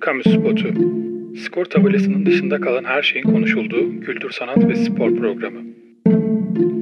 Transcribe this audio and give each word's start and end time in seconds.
Kamu 0.00 0.22
Spotu. 0.22 0.68
Skor 1.44 1.64
tabelasının 1.64 2.26
dışında 2.26 2.60
kalan 2.60 2.84
her 2.84 3.02
şeyin 3.02 3.24
konuşulduğu 3.24 4.00
kültür, 4.00 4.30
sanat 4.30 4.68
ve 4.68 4.76
spor 4.76 5.16
programı. 5.16 5.60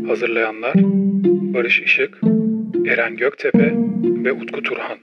Hazırlayanlar 0.09 0.75
Barış 1.55 1.81
Işık, 1.81 2.21
Eren 2.87 3.17
Göktepe 3.17 3.75
ve 4.03 4.33
Utku 4.33 4.63
Turhan. 4.63 4.99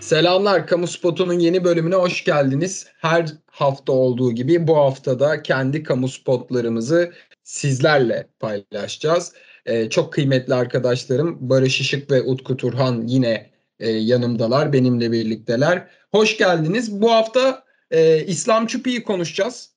Selamlar, 0.00 0.66
Kamu 0.66 0.86
Spotu'nun 0.86 1.38
yeni 1.38 1.64
bölümüne 1.64 1.94
hoş 1.94 2.24
geldiniz. 2.24 2.86
Her 3.00 3.26
hafta 3.50 3.92
olduğu 3.92 4.32
gibi 4.32 4.66
bu 4.66 4.76
haftada 4.76 5.42
kendi 5.42 5.82
kamu 5.82 6.08
spotlarımızı 6.08 7.12
sizlerle 7.42 8.26
paylaşacağız. 8.40 9.32
Ee, 9.66 9.90
çok 9.90 10.12
kıymetli 10.12 10.54
arkadaşlarım 10.54 11.36
Barış 11.40 11.80
Işık 11.80 12.10
ve 12.10 12.22
Utku 12.22 12.56
Turhan 12.56 13.06
yine 13.06 13.50
e, 13.80 13.90
yanımdalar, 13.90 14.72
benimle 14.72 15.12
birlikteler. 15.12 15.88
Hoş 16.10 16.38
geldiniz. 16.38 17.00
Bu 17.00 17.12
hafta 17.12 17.64
e, 17.90 18.24
İslam 18.26 18.66
Çupi'yi 18.66 19.02
konuşacağız. 19.02 19.70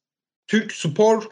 Türk 0.48 0.72
spor 0.74 1.30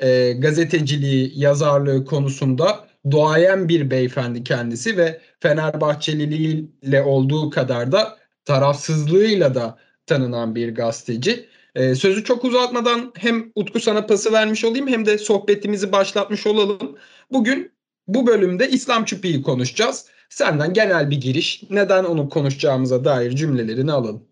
e, 0.00 0.32
gazeteciliği, 0.32 1.32
yazarlığı 1.34 2.04
konusunda 2.04 2.88
doğayan 3.10 3.68
bir 3.68 3.90
beyefendi 3.90 4.44
kendisi 4.44 4.96
ve 4.96 5.20
Fenerbahçeliliğiyle 5.40 7.02
olduğu 7.02 7.50
kadar 7.50 7.92
da 7.92 8.18
tarafsızlığıyla 8.44 9.54
da 9.54 9.78
tanınan 10.06 10.54
bir 10.54 10.74
gazeteci. 10.74 11.48
Ee, 11.74 11.94
sözü 11.94 12.24
çok 12.24 12.44
uzatmadan 12.44 13.12
hem 13.14 13.52
Utku 13.54 13.80
sana 13.80 14.06
pası 14.06 14.32
vermiş 14.32 14.64
olayım 14.64 14.88
hem 14.88 15.06
de 15.06 15.18
sohbetimizi 15.18 15.92
başlatmış 15.92 16.46
olalım. 16.46 16.96
Bugün 17.32 17.72
bu 18.08 18.26
bölümde 18.26 18.68
İslam 18.68 19.04
Çupi'yi 19.04 19.42
konuşacağız. 19.42 20.06
Senden 20.28 20.72
genel 20.72 21.10
bir 21.10 21.20
giriş, 21.20 21.62
neden 21.70 22.04
onu 22.04 22.28
konuşacağımıza 22.28 23.04
dair 23.04 23.30
cümlelerini 23.30 23.92
alalım. 23.92 24.22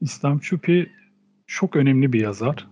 İslam 0.00 0.38
Çupi 0.38 0.90
çok 1.46 1.76
önemli 1.76 2.12
bir 2.12 2.20
yazar. 2.20 2.66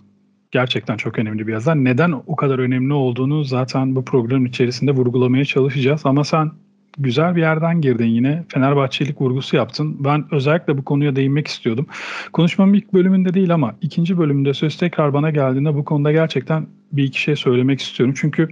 Gerçekten 0.51 0.97
çok 0.97 1.19
önemli 1.19 1.47
bir 1.47 1.53
yazar. 1.53 1.77
Neden 1.77 2.23
o 2.27 2.37
kadar 2.37 2.59
önemli 2.59 2.93
olduğunu 2.93 3.45
zaten 3.45 3.97
bu 3.97 4.05
programın 4.05 4.45
içerisinde 4.45 4.93
vurgulamaya 4.93 5.45
çalışacağız. 5.45 6.01
Ama 6.05 6.25
sen 6.25 6.51
güzel 6.99 7.37
bir 7.37 7.41
yerden 7.41 7.81
girdin 7.81 8.07
yine. 8.07 8.45
Fenerbahçelik 8.49 9.21
vurgusu 9.21 9.57
yaptın. 9.57 9.97
Ben 10.05 10.25
özellikle 10.31 10.79
bu 10.79 10.85
konuya 10.85 11.17
değinmek 11.17 11.47
istiyordum. 11.47 11.87
Konuşmamın 12.33 12.75
ilk 12.75 12.93
bölümünde 12.93 13.35
değil 13.35 13.55
ama 13.55 13.75
ikinci 13.81 14.19
bölümde 14.19 14.55
söz 14.55 14.77
tekrar 14.77 15.13
bana 15.13 15.31
geldiğinde 15.31 15.75
bu 15.75 15.85
konuda 15.85 16.13
gerçekten 16.13 16.67
bir 16.93 17.05
iki 17.05 17.21
şey 17.21 17.37
söylemek 17.37 17.81
istiyorum. 17.81 18.15
Çünkü 18.19 18.49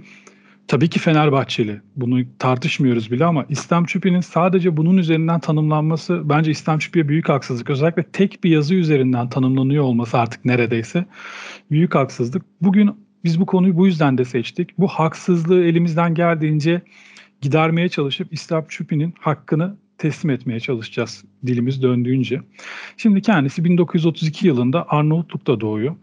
tabii 0.67 0.89
ki 0.89 0.99
Fenerbahçeli. 0.99 1.81
Bunu 1.95 2.19
tartışmıyoruz 2.39 3.11
bile 3.11 3.25
ama 3.25 3.45
İslam 3.49 3.85
Çupi'nin 3.85 4.21
sadece 4.21 4.77
bunun 4.77 4.97
üzerinden 4.97 5.39
tanımlanması 5.39 6.29
bence 6.29 6.51
İslam 6.51 6.79
Çupi'ye 6.79 7.07
büyük 7.09 7.29
haksızlık. 7.29 7.69
Özellikle 7.69 8.03
tek 8.03 8.43
bir 8.43 8.49
yazı 8.49 8.75
üzerinden 8.75 9.29
tanımlanıyor 9.29 9.83
olması 9.83 10.17
artık 10.17 10.45
neredeyse 10.45 11.05
büyük 11.71 11.95
haksızlık. 11.95 12.45
Bugün 12.61 12.91
biz 13.23 13.39
bu 13.39 13.45
konuyu 13.45 13.77
bu 13.77 13.85
yüzden 13.87 14.17
de 14.17 14.25
seçtik. 14.25 14.77
Bu 14.77 14.87
haksızlığı 14.87 15.63
elimizden 15.63 16.13
geldiğince 16.13 16.81
gidermeye 17.41 17.89
çalışıp 17.89 18.33
İslam 18.33 18.65
Çupi'nin 18.67 19.13
hakkını 19.19 19.75
teslim 19.97 20.31
etmeye 20.31 20.59
çalışacağız 20.59 21.23
dilimiz 21.45 21.81
döndüğünce. 21.81 22.41
Şimdi 22.97 23.21
kendisi 23.21 23.63
1932 23.63 24.47
yılında 24.47 24.85
Arnavutluk'ta 24.89 25.61
doğuyor. 25.61 25.95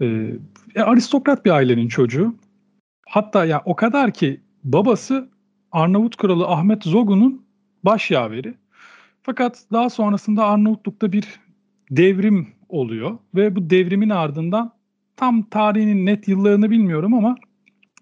Ee, 0.00 0.30
e, 0.74 0.80
aristokrat 0.80 1.44
bir 1.44 1.50
ailenin 1.50 1.88
çocuğu. 1.88 2.34
Hatta 3.10 3.44
ya 3.44 3.62
o 3.64 3.76
kadar 3.76 4.12
ki 4.12 4.40
babası 4.64 5.28
Arnavut 5.72 6.16
kralı 6.16 6.46
Ahmet 6.46 6.84
Zogun'un 6.84 7.42
baş 7.84 8.10
yaveri. 8.10 8.54
Fakat 9.22 9.58
daha 9.72 9.90
sonrasında 9.90 10.44
Arnavutluk'ta 10.44 11.12
bir 11.12 11.24
devrim 11.90 12.48
oluyor 12.68 13.18
ve 13.34 13.56
bu 13.56 13.70
devrimin 13.70 14.10
ardından 14.10 14.72
tam 15.16 15.42
tarihinin 15.42 16.06
net 16.06 16.28
yıllarını 16.28 16.70
bilmiyorum 16.70 17.14
ama 17.14 17.36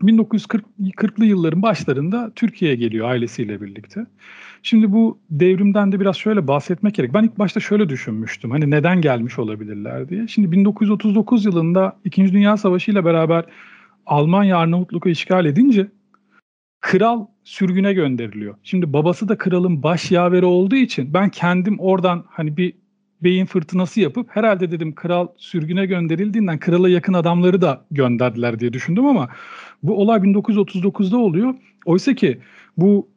1940'lı 0.02 1.24
yılların 1.24 1.62
başlarında 1.62 2.32
Türkiye'ye 2.36 2.76
geliyor 2.76 3.08
ailesiyle 3.08 3.60
birlikte. 3.60 4.06
Şimdi 4.62 4.92
bu 4.92 5.18
devrimden 5.30 5.92
de 5.92 6.00
biraz 6.00 6.16
şöyle 6.16 6.48
bahsetmek 6.48 6.94
gerek. 6.94 7.14
Ben 7.14 7.22
ilk 7.22 7.38
başta 7.38 7.60
şöyle 7.60 7.88
düşünmüştüm. 7.88 8.50
Hani 8.50 8.70
neden 8.70 9.00
gelmiş 9.00 9.38
olabilirler 9.38 10.08
diye. 10.08 10.28
Şimdi 10.28 10.52
1939 10.52 11.44
yılında 11.44 11.96
2. 12.04 12.32
Dünya 12.32 12.56
Savaşı 12.56 12.90
ile 12.90 13.04
beraber 13.04 13.44
Almanya 14.08 14.58
Arnavutluk'u 14.58 15.08
işgal 15.08 15.46
edince 15.46 15.86
kral 16.80 17.26
sürgüne 17.44 17.92
gönderiliyor. 17.92 18.54
Şimdi 18.62 18.92
babası 18.92 19.28
da 19.28 19.38
kralın 19.38 19.82
baş 19.82 20.10
yaveri 20.10 20.44
olduğu 20.44 20.76
için 20.76 21.14
ben 21.14 21.28
kendim 21.28 21.78
oradan 21.80 22.24
hani 22.28 22.56
bir 22.56 22.74
beyin 23.22 23.46
fırtınası 23.46 24.00
yapıp 24.00 24.36
herhalde 24.36 24.70
dedim 24.70 24.94
kral 24.94 25.26
sürgüne 25.36 25.86
gönderildiğinden 25.86 26.58
krala 26.58 26.88
yakın 26.88 27.12
adamları 27.12 27.60
da 27.60 27.84
gönderdiler 27.90 28.60
diye 28.60 28.72
düşündüm 28.72 29.06
ama 29.06 29.28
bu 29.82 30.00
olay 30.00 30.18
1939'da 30.18 31.18
oluyor. 31.18 31.54
Oysa 31.84 32.14
ki 32.14 32.38
bu 32.76 33.08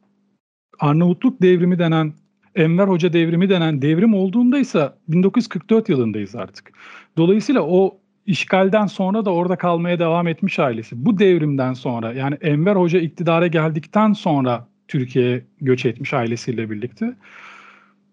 Arnavutluk 0.80 1.42
devrimi 1.42 1.78
denen 1.78 2.12
Enver 2.54 2.88
Hoca 2.88 3.12
devrimi 3.12 3.48
denen 3.48 3.82
devrim 3.82 4.14
olduğunda 4.14 4.58
ise 4.58 4.92
1944 5.08 5.88
yılındayız 5.88 6.34
artık. 6.34 6.72
Dolayısıyla 7.16 7.62
o 7.62 8.01
işgalden 8.26 8.86
sonra 8.86 9.24
da 9.24 9.32
orada 9.32 9.56
kalmaya 9.56 9.98
devam 9.98 10.28
etmiş 10.28 10.58
ailesi. 10.58 11.06
Bu 11.06 11.18
devrimden 11.18 11.72
sonra 11.72 12.12
yani 12.12 12.34
Enver 12.40 12.76
Hoca 12.76 13.00
iktidara 13.00 13.46
geldikten 13.46 14.12
sonra 14.12 14.68
Türkiye'ye 14.88 15.44
göç 15.60 15.86
etmiş 15.86 16.14
ailesiyle 16.14 16.70
birlikte. 16.70 17.14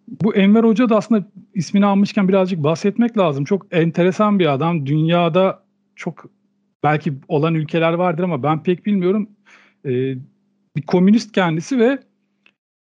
Bu 0.07 0.35
Enver 0.35 0.63
Hoca 0.63 0.89
da 0.89 0.97
aslında 0.97 1.25
ismini 1.53 1.85
almışken 1.85 2.27
birazcık 2.27 2.63
bahsetmek 2.63 3.17
lazım. 3.17 3.45
Çok 3.45 3.65
enteresan 3.71 4.39
bir 4.39 4.53
adam. 4.53 4.85
Dünyada 4.85 5.63
çok 5.95 6.25
belki 6.83 7.13
olan 7.27 7.55
ülkeler 7.55 7.93
vardır 7.93 8.23
ama 8.23 8.43
ben 8.43 8.63
pek 8.63 8.85
bilmiyorum. 8.85 9.29
Ee, 9.85 10.15
bir 10.77 10.81
komünist 10.87 11.31
kendisi 11.31 11.79
ve 11.79 11.99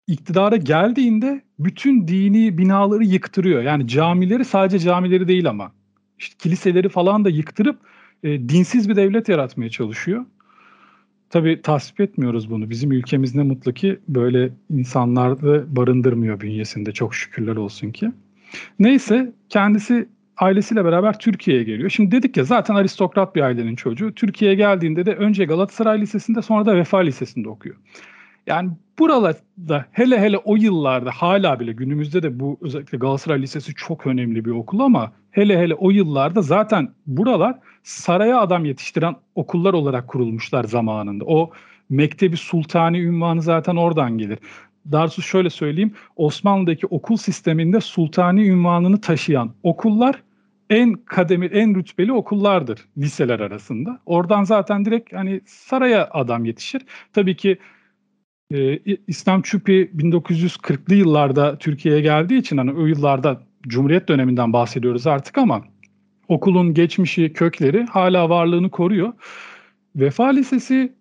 iktidara 0.07 0.57
geldiğinde 0.57 1.43
bütün 1.59 2.09
dini 2.09 2.59
binaları 2.59 3.05
yıktırıyor. 3.05 3.63
Yani 3.63 3.89
camileri 3.89 4.45
sadece 4.45 4.79
camileri 4.79 5.29
değil 5.29 5.49
ama 5.49 5.73
işte 6.19 6.35
kiliseleri 6.39 6.89
falan 6.89 7.25
da 7.25 7.29
yıktırıp 7.29 7.79
e, 8.23 8.49
dinsiz 8.49 8.89
bir 8.89 8.97
devlet 8.97 9.29
yaratmaya 9.29 9.71
çalışıyor. 9.71 10.25
Tabii 11.31 11.63
tasvip 11.63 12.01
etmiyoruz 12.01 12.51
bunu. 12.51 12.71
Bizim 12.71 12.93
ülkemiz 12.93 13.35
ne 13.35 13.43
mutlu 13.43 13.73
ki 13.73 13.99
böyle 14.09 14.51
insanları 14.71 15.77
barındırmıyor 15.77 16.41
bünyesinde 16.41 16.93
çok 16.93 17.15
şükürler 17.15 17.57
olsun 17.57 17.91
ki. 17.91 18.13
Neyse 18.79 19.33
kendisi 19.49 20.09
ailesiyle 20.37 20.85
beraber 20.85 21.19
Türkiye'ye 21.19 21.63
geliyor. 21.63 21.91
Şimdi 21.91 22.11
dedik 22.11 22.37
ya 22.37 22.45
zaten 22.45 22.75
aristokrat 22.75 23.37
bir 23.37 23.41
ailenin 23.41 23.77
çocuğu. 23.77 24.13
Türkiye'ye 24.15 24.57
geldiğinde 24.57 25.07
de 25.07 25.15
önce 25.15 25.45
Galatasaray 25.45 26.01
Lisesi'nde 26.01 26.43
sonra 26.43 26.67
da 26.67 26.77
Vefa 26.77 26.99
Lisesi'nde 26.99 27.49
okuyor. 27.49 27.77
Yani 28.47 28.71
buralarda 28.99 29.87
hele 29.93 30.21
hele 30.21 30.39
o 30.39 30.57
yıllarda 30.57 31.11
hala 31.11 31.61
bile 31.61 31.73
günümüzde 31.73 32.23
de 32.23 32.41
bu 32.41 32.59
özellikle 32.61 32.99
Galatasaray 32.99 33.43
Lisesi 33.43 33.75
çok 33.75 34.07
önemli 34.07 34.45
bir 34.45 34.51
okul 34.51 34.81
ama 34.81 35.13
hele 35.35 35.59
hele 35.59 35.75
o 35.75 35.91
yıllarda 35.91 36.43
zaten 36.43 36.89
buralar 37.07 37.59
saraya 37.83 38.41
adam 38.41 38.65
yetiştiren 38.65 39.17
okullar 39.35 39.75
olarak 39.75 40.09
kurulmuşlar 40.09 40.65
zamanında. 40.65 41.25
O 41.25 41.51
Mektebi 41.91 42.37
Sultani 42.37 43.01
ünvanı 43.01 43.43
zaten 43.43 43.77
oradan 43.77 44.19
gelir. 44.19 44.39
Darsu 44.93 45.23
şöyle 45.23 45.51
söyleyeyim. 45.51 45.93
Osmanlı'daki 46.17 46.87
okul 46.87 47.17
sisteminde 47.17 47.81
sultani 47.81 48.49
ünvanını 48.49 49.01
taşıyan 49.01 49.55
okullar 49.63 50.23
en 50.71 50.93
kademeli, 50.93 51.55
en 51.55 51.75
rütbeli 51.75 52.13
okullardır 52.13 52.89
liseler 52.99 53.41
arasında. 53.41 54.01
Oradan 54.07 54.45
zaten 54.45 54.85
direkt 54.85 55.13
hani 55.13 55.41
saraya 55.47 56.09
adam 56.11 56.45
yetişir. 56.45 56.83
Tabii 57.13 57.37
ki 57.37 57.59
e, 58.51 58.79
İslam 59.07 59.43
Çupi 59.43 59.91
1940'lı 59.97 60.95
yıllarda 60.95 61.59
Türkiye'ye 61.59 62.01
geldiği 62.01 62.39
için 62.39 62.57
hani 62.57 62.73
o 62.73 62.87
yıllarda 62.87 63.41
Cumhuriyet 63.69 64.09
döneminden 64.09 64.53
bahsediyoruz 64.53 65.07
artık 65.07 65.39
ama 65.39 65.65
okulun 66.29 66.75
geçmişi, 66.75 67.33
kökleri 67.33 67.85
hala 67.85 68.31
varlığını 68.31 68.71
koruyor. 68.71 69.13
Vefa 69.97 70.27
Lisesi 70.27 70.93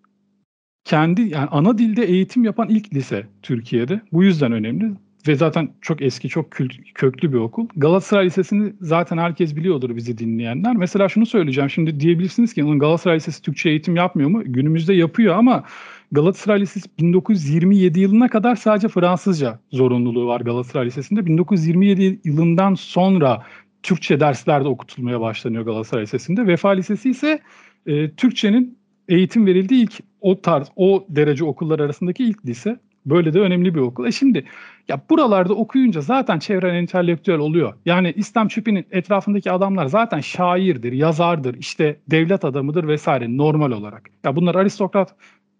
kendi 0.84 1.22
yani 1.22 1.48
ana 1.50 1.78
dilde 1.78 2.04
eğitim 2.04 2.44
yapan 2.44 2.68
ilk 2.68 2.94
lise 2.94 3.26
Türkiye'de. 3.42 4.00
Bu 4.12 4.24
yüzden 4.24 4.52
önemli 4.52 4.92
ve 5.28 5.34
zaten 5.34 5.70
çok 5.80 6.02
eski, 6.02 6.28
çok 6.28 6.50
kült, 6.50 6.72
köklü 6.94 7.32
bir 7.32 7.38
okul. 7.38 7.68
Galatasaray 7.76 8.26
Lisesi'ni 8.26 8.72
zaten 8.80 9.18
herkes 9.18 9.56
biliyordur 9.56 9.96
bizi 9.96 10.18
dinleyenler. 10.18 10.76
Mesela 10.76 11.08
şunu 11.08 11.26
söyleyeceğim. 11.26 11.70
Şimdi 11.70 12.00
diyebilirsiniz 12.00 12.54
ki 12.54 12.62
Galatasaray 12.62 13.16
Lisesi 13.16 13.42
Türkçe 13.42 13.70
eğitim 13.70 13.96
yapmıyor 13.96 14.30
mu? 14.30 14.42
Günümüzde 14.44 14.94
yapıyor 14.94 15.36
ama 15.36 15.64
Galatasaray 16.12 16.60
Lisesi 16.60 16.88
1927 16.98 18.00
yılına 18.00 18.28
kadar 18.28 18.56
sadece 18.56 18.88
Fransızca 18.88 19.58
zorunluluğu 19.72 20.26
var 20.26 20.40
Galatasaray 20.40 20.86
Lisesi'nde. 20.86 21.26
1927 21.26 22.20
yılından 22.24 22.74
sonra 22.74 23.42
Türkçe 23.82 24.20
derslerde 24.20 24.68
okutulmaya 24.68 25.20
başlanıyor 25.20 25.64
Galatasaray 25.64 26.02
Lisesi'nde. 26.02 26.46
Vefa 26.46 26.70
Lisesi 26.70 27.10
ise 27.10 27.40
e, 27.86 28.10
Türkçenin 28.10 28.78
eğitim 29.08 29.46
verildiği 29.46 29.82
ilk 29.82 29.92
o 30.20 30.40
tarz, 30.40 30.70
o 30.76 31.06
derece 31.08 31.44
okullar 31.44 31.80
arasındaki 31.80 32.24
ilk 32.24 32.46
lise. 32.46 32.78
Böyle 33.06 33.34
de 33.34 33.40
önemli 33.40 33.74
bir 33.74 33.80
okul. 33.80 34.06
E 34.06 34.12
şimdi 34.12 34.44
ya 34.88 35.00
buralarda 35.10 35.54
okuyunca 35.54 36.00
zaten 36.00 36.38
çevren 36.38 36.74
entelektüel 36.74 37.38
oluyor. 37.38 37.74
Yani 37.86 38.12
İslam 38.16 38.48
Çupi'nin 38.48 38.86
etrafındaki 38.90 39.52
adamlar 39.52 39.86
zaten 39.86 40.20
şairdir, 40.20 40.92
yazardır, 40.92 41.54
işte 41.54 42.00
devlet 42.10 42.44
adamıdır 42.44 42.88
vesaire 42.88 43.36
normal 43.36 43.70
olarak. 43.70 44.10
Ya 44.24 44.36
bunlar 44.36 44.54
aristokrat 44.54 45.14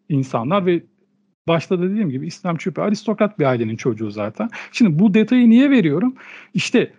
insanlar 0.08 0.66
ve 0.66 0.82
başta 1.48 1.78
da 1.78 1.82
dediğim 1.82 2.10
gibi 2.10 2.26
İslam 2.26 2.56
Çupi 2.56 2.80
aristokrat 2.80 3.38
bir 3.38 3.44
ailenin 3.44 3.76
çocuğu 3.76 4.10
zaten. 4.10 4.48
Şimdi 4.72 4.98
bu 4.98 5.14
detayı 5.14 5.50
niye 5.50 5.70
veriyorum? 5.70 6.14
İşte 6.54 6.92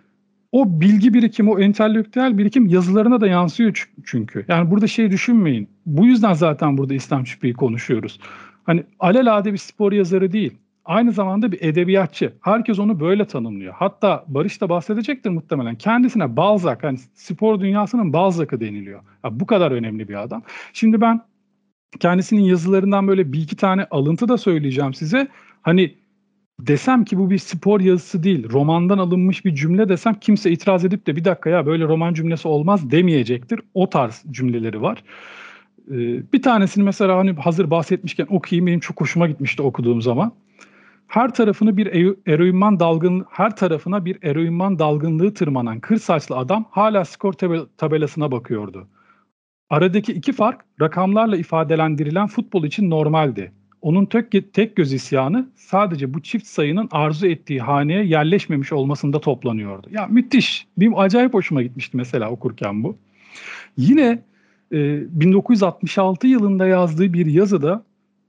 o 0.52 0.80
bilgi 0.80 1.14
birikimi, 1.14 1.50
o 1.50 1.58
entelektüel 1.58 2.38
birikim 2.38 2.66
yazılarına 2.66 3.20
da 3.20 3.26
yansıyor 3.26 3.88
çünkü. 4.04 4.44
Yani 4.48 4.70
burada 4.70 4.86
şey 4.86 5.10
düşünmeyin. 5.10 5.68
Bu 5.86 6.06
yüzden 6.06 6.32
zaten 6.32 6.78
burada 6.78 6.94
İslam 6.94 7.24
Çupi'yi 7.24 7.54
konuşuyoruz. 7.54 8.20
Hani 8.66 8.84
alelade 8.98 9.52
bir 9.52 9.58
spor 9.58 9.92
yazarı 9.92 10.32
değil. 10.32 10.54
Aynı 10.84 11.12
zamanda 11.12 11.52
bir 11.52 11.58
edebiyatçı. 11.62 12.32
Herkes 12.40 12.78
onu 12.78 13.00
böyle 13.00 13.24
tanımlıyor. 13.24 13.74
Hatta 13.76 14.24
Barış 14.28 14.60
da 14.60 14.68
bahsedecektir 14.68 15.30
muhtemelen. 15.30 15.74
Kendisine 15.74 16.36
Balzac, 16.36 16.78
hani 16.82 16.98
spor 17.14 17.60
dünyasının 17.60 18.12
Balzac'ı 18.12 18.60
deniliyor. 18.60 19.00
Ya 19.24 19.40
bu 19.40 19.46
kadar 19.46 19.70
önemli 19.70 20.08
bir 20.08 20.22
adam. 20.22 20.42
Şimdi 20.72 21.00
ben 21.00 21.20
kendisinin 22.00 22.42
yazılarından 22.42 23.08
böyle 23.08 23.32
bir 23.32 23.40
iki 23.40 23.56
tane 23.56 23.84
alıntı 23.90 24.28
da 24.28 24.38
söyleyeceğim 24.38 24.94
size. 24.94 25.28
Hani 25.62 25.94
desem 26.60 27.04
ki 27.04 27.18
bu 27.18 27.30
bir 27.30 27.38
spor 27.38 27.80
yazısı 27.80 28.22
değil, 28.22 28.50
romandan 28.50 28.98
alınmış 28.98 29.44
bir 29.44 29.54
cümle 29.54 29.88
desem 29.88 30.14
kimse 30.14 30.50
itiraz 30.50 30.84
edip 30.84 31.06
de 31.06 31.16
bir 31.16 31.24
dakika 31.24 31.50
ya 31.50 31.66
böyle 31.66 31.84
roman 31.84 32.14
cümlesi 32.14 32.48
olmaz 32.48 32.90
demeyecektir. 32.90 33.60
O 33.74 33.90
tarz 33.90 34.24
cümleleri 34.30 34.82
var. 34.82 35.02
Ee, 35.90 36.32
bir 36.32 36.42
tanesini 36.42 36.84
mesela 36.84 37.18
hani 37.18 37.32
hazır 37.32 37.70
bahsetmişken 37.70 38.26
okuyayım 38.30 38.66
benim 38.66 38.80
çok 38.80 39.00
hoşuma 39.00 39.26
gitmişti 39.26 39.62
okuduğum 39.62 40.02
zaman. 40.02 40.32
Her 41.06 41.34
tarafını 41.34 41.76
bir 41.76 41.86
eroinman 42.26 42.80
dalgın 42.80 43.26
her 43.30 43.56
tarafına 43.56 44.04
bir 44.04 44.18
eroinman 44.22 44.78
dalgınlığı 44.78 45.34
tırmanan 45.34 45.80
kır 45.80 45.96
saçlı 45.96 46.36
adam 46.36 46.64
hala 46.70 47.04
skor 47.04 47.32
tabelasına 47.78 48.32
bakıyordu. 48.32 48.88
Aradaki 49.70 50.12
iki 50.12 50.32
fark 50.32 50.60
rakamlarla 50.80 51.36
ifadelendirilen 51.36 52.26
futbol 52.26 52.64
için 52.64 52.90
normaldi. 52.90 53.52
Onun 53.82 54.06
tek, 54.06 54.54
tek 54.54 54.76
göz 54.76 54.92
isyanı 54.92 55.48
sadece 55.54 56.14
bu 56.14 56.22
çift 56.22 56.46
sayının 56.46 56.88
arzu 56.90 57.26
ettiği 57.26 57.60
haneye 57.60 58.04
yerleşmemiş 58.04 58.72
olmasında 58.72 59.20
toplanıyordu. 59.20 59.88
Ya 59.90 60.06
müthiş. 60.06 60.66
Benim 60.78 60.98
acayip 60.98 61.34
hoşuma 61.34 61.62
gitmişti 61.62 61.96
mesela 61.96 62.30
okurken 62.30 62.84
bu. 62.84 62.96
Yine 63.76 64.22
e, 64.72 64.76
1966 65.20 66.26
yılında 66.26 66.66
yazdığı 66.66 67.12
bir 67.12 67.26
yazıda 67.26 67.84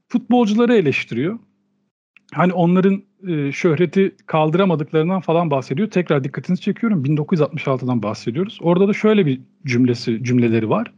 futbolcuları 0.08 0.76
eleştiriyor. 0.76 1.40
Hani 2.34 2.54
onların 2.54 3.04
e, 3.28 3.52
şöhreti 3.52 4.16
kaldıramadıklarından 4.26 5.22
falan 5.22 5.52
bahsediyor. 5.52 5.90
Tekrar 5.90 6.24
dikkatinizi 6.24 6.62
çekiyorum. 6.62 7.06
1966'dan 7.06 8.04
bahsediyoruz. 8.04 8.60
Orada 8.62 8.88
da 8.88 8.94
şöyle 8.94 9.26
bir 9.26 9.42
cümlesi 9.66 10.24
cümleleri 10.24 10.70
var. 10.70 10.94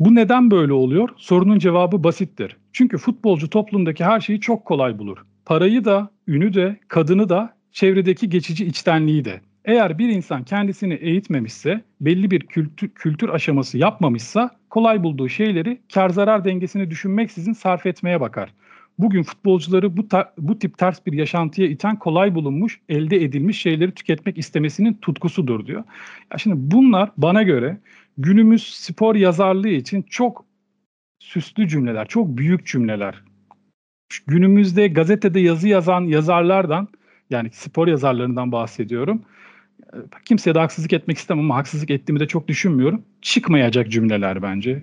Bu 0.00 0.14
neden 0.14 0.50
böyle 0.50 0.72
oluyor? 0.72 1.08
Sorunun 1.16 1.58
cevabı 1.58 2.04
basittir. 2.04 2.56
Çünkü 2.72 2.98
futbolcu 2.98 3.50
toplumdaki 3.50 4.04
her 4.04 4.20
şeyi 4.20 4.40
çok 4.40 4.64
kolay 4.64 4.98
bulur. 4.98 5.18
Parayı 5.44 5.84
da, 5.84 6.10
ünü 6.26 6.54
de, 6.54 6.80
kadını 6.88 7.28
da, 7.28 7.56
çevredeki 7.72 8.28
geçici 8.28 8.66
içtenliği 8.66 9.24
de. 9.24 9.40
Eğer 9.68 9.98
bir 9.98 10.08
insan 10.08 10.44
kendisini 10.44 10.94
eğitmemişse, 10.94 11.80
belli 12.00 12.30
bir 12.30 12.40
kültür, 12.40 12.88
kültür 12.88 13.28
aşaması 13.28 13.78
yapmamışsa 13.78 14.50
kolay 14.70 15.02
bulduğu 15.02 15.28
şeyleri 15.28 15.80
kar 15.94 16.10
zarar 16.10 16.44
dengesini 16.44 16.90
düşünmeksizin 16.90 17.52
sarf 17.52 17.86
etmeye 17.86 18.20
bakar. 18.20 18.54
Bugün 18.98 19.22
futbolcuları 19.22 19.96
bu, 19.96 20.08
ta, 20.08 20.32
bu 20.38 20.58
tip 20.58 20.78
ters 20.78 21.06
bir 21.06 21.12
yaşantıya 21.12 21.68
iten 21.68 21.98
kolay 21.98 22.34
bulunmuş, 22.34 22.80
elde 22.88 23.16
edilmiş 23.16 23.60
şeyleri 23.60 23.92
tüketmek 23.92 24.38
istemesinin 24.38 24.94
tutkusudur 24.94 25.66
diyor. 25.66 25.84
Ya 26.32 26.38
şimdi 26.38 26.56
bunlar 26.58 27.10
bana 27.16 27.42
göre 27.42 27.78
günümüz 28.18 28.68
spor 28.68 29.14
yazarlığı 29.14 29.68
için 29.68 30.02
çok 30.02 30.44
süslü 31.18 31.68
cümleler, 31.68 32.08
çok 32.08 32.38
büyük 32.38 32.66
cümleler. 32.66 33.22
Günümüzde 34.26 34.88
gazetede 34.88 35.40
yazı 35.40 35.68
yazan 35.68 36.00
yazarlardan 36.00 36.88
yani 37.30 37.50
spor 37.52 37.88
yazarlarından 37.88 38.52
bahsediyorum. 38.52 39.22
Kimseye 40.24 40.54
de 40.54 40.58
haksızlık 40.58 40.92
etmek 40.92 41.18
istemem 41.18 41.44
ama 41.44 41.56
haksızlık 41.56 41.90
ettiğimi 41.90 42.20
de 42.20 42.26
çok 42.26 42.48
düşünmüyorum. 42.48 43.04
Çıkmayacak 43.22 43.90
cümleler 43.90 44.42
bence. 44.42 44.82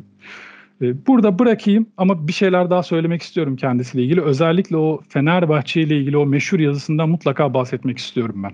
Ee, 0.81 1.07
burada 1.07 1.39
bırakayım 1.39 1.89
ama 1.97 2.27
bir 2.27 2.33
şeyler 2.33 2.69
daha 2.69 2.83
söylemek 2.83 3.21
istiyorum 3.21 3.55
kendisiyle 3.55 4.03
ilgili. 4.03 4.21
Özellikle 4.21 4.77
o 4.77 5.01
Fenerbahçe 5.09 5.81
ile 5.81 5.97
ilgili 5.97 6.17
o 6.17 6.25
meşhur 6.25 6.59
yazısından 6.59 7.09
mutlaka 7.09 7.53
bahsetmek 7.53 7.97
istiyorum 7.97 8.43
ben. 8.43 8.51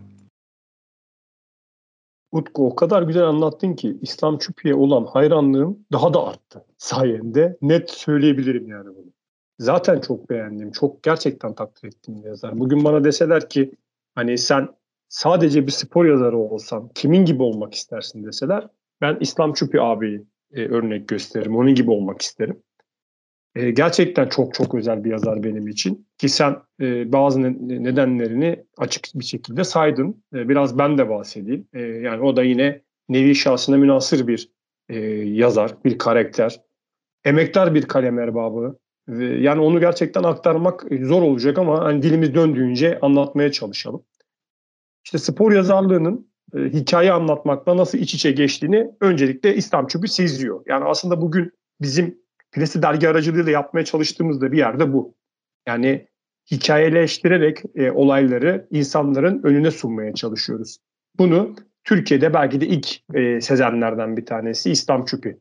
Utku 2.31 2.67
o 2.67 2.75
kadar 2.75 3.03
güzel 3.03 3.23
anlattın 3.23 3.73
ki 3.73 3.97
İslam 4.01 4.37
Çupi'ye 4.37 4.75
olan 4.75 5.05
hayranlığım 5.05 5.79
daha 5.91 6.13
da 6.13 6.27
arttı 6.27 6.65
sayende. 6.77 7.57
Net 7.61 7.89
söyleyebilirim 7.89 8.67
yani 8.67 8.87
bunu. 8.87 9.11
Zaten 9.59 10.01
çok 10.01 10.29
beğendim. 10.29 10.71
Çok 10.71 11.03
gerçekten 11.03 11.55
takdir 11.55 11.87
ettiğim 11.87 12.23
bir 12.23 12.27
yazar. 12.27 12.59
Bugün 12.59 12.83
bana 12.83 13.03
deseler 13.03 13.49
ki 13.49 13.71
hani 14.15 14.37
sen 14.37 14.69
sadece 15.11 15.67
bir 15.67 15.71
spor 15.71 16.05
yazarı 16.05 16.37
olsan 16.37 16.89
kimin 16.95 17.25
gibi 17.25 17.43
olmak 17.43 17.73
istersin 17.73 18.25
deseler 18.25 18.67
ben 19.01 19.17
İslam 19.19 19.53
Çupi 19.53 19.81
abiyi 19.81 20.21
e, 20.53 20.65
örnek 20.65 21.07
gösteririm. 21.07 21.55
Onun 21.55 21.75
gibi 21.75 21.91
olmak 21.91 22.21
isterim. 22.21 22.63
E, 23.55 23.71
gerçekten 23.71 24.29
çok 24.29 24.53
çok 24.53 24.75
özel 24.75 25.03
bir 25.03 25.11
yazar 25.11 25.43
benim 25.43 25.67
için. 25.67 26.07
Ki 26.17 26.29
sen 26.29 26.57
e, 26.81 27.11
bazı 27.11 27.41
nedenlerini 27.83 28.63
açık 28.77 29.07
bir 29.15 29.25
şekilde 29.25 29.63
saydın. 29.63 30.23
E, 30.35 30.49
biraz 30.49 30.77
ben 30.77 30.97
de 30.97 31.09
bahsedeyim. 31.09 31.67
E, 31.73 31.81
yani 31.81 32.23
o 32.23 32.35
da 32.35 32.43
yine 32.43 32.81
nevi 33.09 33.35
şahsına 33.35 33.77
münasır 33.77 34.27
bir 34.27 34.49
e, 34.89 34.99
yazar, 35.15 35.75
bir 35.85 35.97
karakter. 35.97 36.61
Emektar 37.25 37.75
bir 37.75 37.81
kalem 37.81 38.19
erbabı. 38.19 38.77
Ve, 39.07 39.25
yani 39.25 39.61
onu 39.61 39.79
gerçekten 39.79 40.23
aktarmak 40.23 40.85
zor 41.01 41.21
olacak 41.21 41.57
ama 41.57 41.83
hani 41.83 42.01
dilimiz 42.01 42.35
döndüğünce 42.35 42.99
anlatmaya 42.99 43.51
çalışalım. 43.51 44.03
İşte 45.05 45.17
spor 45.17 45.51
yazarlığının 45.51 46.31
e, 46.55 46.59
hikaye 46.59 47.11
anlatmakla 47.11 47.77
nasıl 47.77 47.97
iç 47.97 48.13
içe 48.13 48.31
geçtiğini 48.31 48.91
öncelikle 49.01 49.55
İslam 49.55 49.87
Çubuğu 49.87 50.07
seziyor. 50.07 50.63
Yani 50.67 50.85
aslında 50.85 51.21
bugün 51.21 51.51
bizim 51.81 52.21
Presi 52.51 52.81
dergi 52.81 53.09
aracılığıyla 53.09 53.51
yapmaya 53.51 53.85
çalıştığımız 53.85 54.41
da 54.41 54.51
bir 54.51 54.57
yerde 54.57 54.93
bu. 54.93 55.15
Yani 55.67 56.07
hikayeleştirerek 56.51 57.61
e, 57.75 57.91
olayları 57.91 58.67
insanların 58.71 59.41
önüne 59.43 59.71
sunmaya 59.71 60.13
çalışıyoruz. 60.13 60.77
Bunu 61.17 61.55
Türkiye'de 61.83 62.33
belki 62.33 62.61
de 62.61 62.67
ilk 62.67 63.13
e, 63.13 63.41
sezenlerden 63.41 64.17
bir 64.17 64.25
tanesi 64.25 64.71
İslam 64.71 65.05
Çupi. 65.05 65.37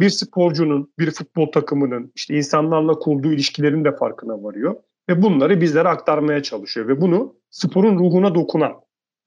Bir 0.00 0.10
sporcunun, 0.10 0.92
bir 0.98 1.10
futbol 1.10 1.52
takımının 1.52 2.12
işte 2.16 2.36
insanlarla 2.36 2.92
kurduğu 2.92 3.32
ilişkilerin 3.32 3.84
de 3.84 3.96
farkına 3.96 4.42
varıyor 4.42 4.76
ve 5.08 5.22
bunları 5.22 5.60
bizlere 5.60 5.88
aktarmaya 5.88 6.42
çalışıyor 6.42 6.88
ve 6.88 7.00
bunu 7.00 7.36
sporun 7.50 7.98
ruhuna 7.98 8.34
dokunan, 8.34 8.72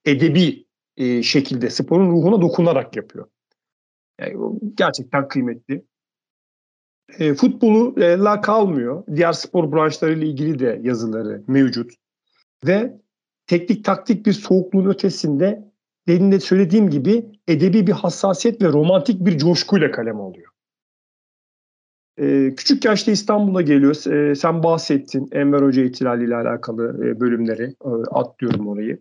edebi 0.06 0.66
e, 0.98 1.24
şekilde 1.24 1.70
sporun 1.70 2.12
ruhuna 2.12 2.42
dokunarak 2.42 2.96
yapıyor. 2.96 3.28
Yani 4.20 4.60
gerçekten 4.76 5.28
kıymetli. 5.28 5.86
E, 7.20 7.34
futbolu 7.34 8.02
e, 8.02 8.18
la 8.18 8.42
kalmıyor. 8.42 9.04
Diğer 9.16 9.34
spor 9.34 9.72
branşlarıyla 9.72 10.28
ilgili 10.28 10.60
de 10.60 10.80
yazıları 10.84 11.44
mevcut. 11.48 11.92
Ve 12.66 12.98
teknik 13.48 13.86
taktik 13.86 14.26
bir 14.26 14.34
soğukluğun 14.34 14.90
ötesinde 14.90 15.72
demin 16.08 16.32
de 16.32 16.40
söylediğim 16.40 16.90
gibi 16.90 17.26
edebi 17.48 17.88
bir 17.88 17.92
hassasiyet 17.92 18.62
ve 18.62 18.68
romantik 18.68 19.26
bir 19.26 19.38
coşkuyla 19.38 19.92
kalem 19.92 20.22
alıyor. 20.22 20.51
Ee, 22.20 22.54
küçük 22.58 22.86
yaşta 22.86 23.12
İstanbul'a 23.12 23.62
geliyor. 23.62 24.12
Ee, 24.12 24.36
sen 24.36 24.64
bahsettin 24.64 25.30
Enver 25.32 25.62
Hoca 25.62 25.84
ihtilali 25.84 26.26
ile 26.26 26.36
alakalı 26.36 27.06
e, 27.06 27.20
bölümleri. 27.20 27.64
E, 27.64 27.90
atlıyorum 28.12 28.68
orayı. 28.68 29.00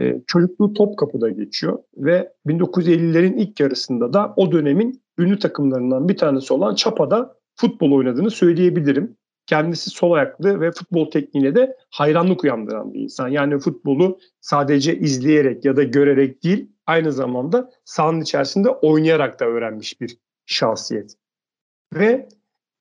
E, 0.00 0.22
çocukluğu 0.26 0.72
Topkapı'da 0.74 1.30
geçiyor 1.30 1.78
ve 1.96 2.32
1950'lerin 2.46 3.36
ilk 3.36 3.60
yarısında 3.60 4.12
da 4.12 4.34
o 4.36 4.52
dönemin 4.52 5.02
ünlü 5.18 5.38
takımlarından 5.38 6.08
bir 6.08 6.16
tanesi 6.16 6.54
olan 6.54 6.74
Çapa'da 6.74 7.34
futbol 7.56 7.92
oynadığını 7.92 8.30
söyleyebilirim. 8.30 9.16
Kendisi 9.46 9.90
sol 9.90 10.12
ayaklı 10.12 10.60
ve 10.60 10.70
futbol 10.70 11.10
tekniğine 11.10 11.54
de 11.54 11.76
hayranlık 11.90 12.44
uyandıran 12.44 12.94
bir 12.94 13.00
insan. 13.00 13.28
Yani 13.28 13.58
futbolu 13.58 14.18
sadece 14.40 14.98
izleyerek 14.98 15.64
ya 15.64 15.76
da 15.76 15.82
görerek 15.82 16.44
değil, 16.44 16.70
aynı 16.86 17.12
zamanda 17.12 17.70
sahanın 17.84 18.20
içerisinde 18.20 18.68
oynayarak 18.68 19.40
da 19.40 19.44
öğrenmiş 19.44 20.00
bir 20.00 20.16
şahsiyet. 20.46 21.14
Ve 21.94 22.28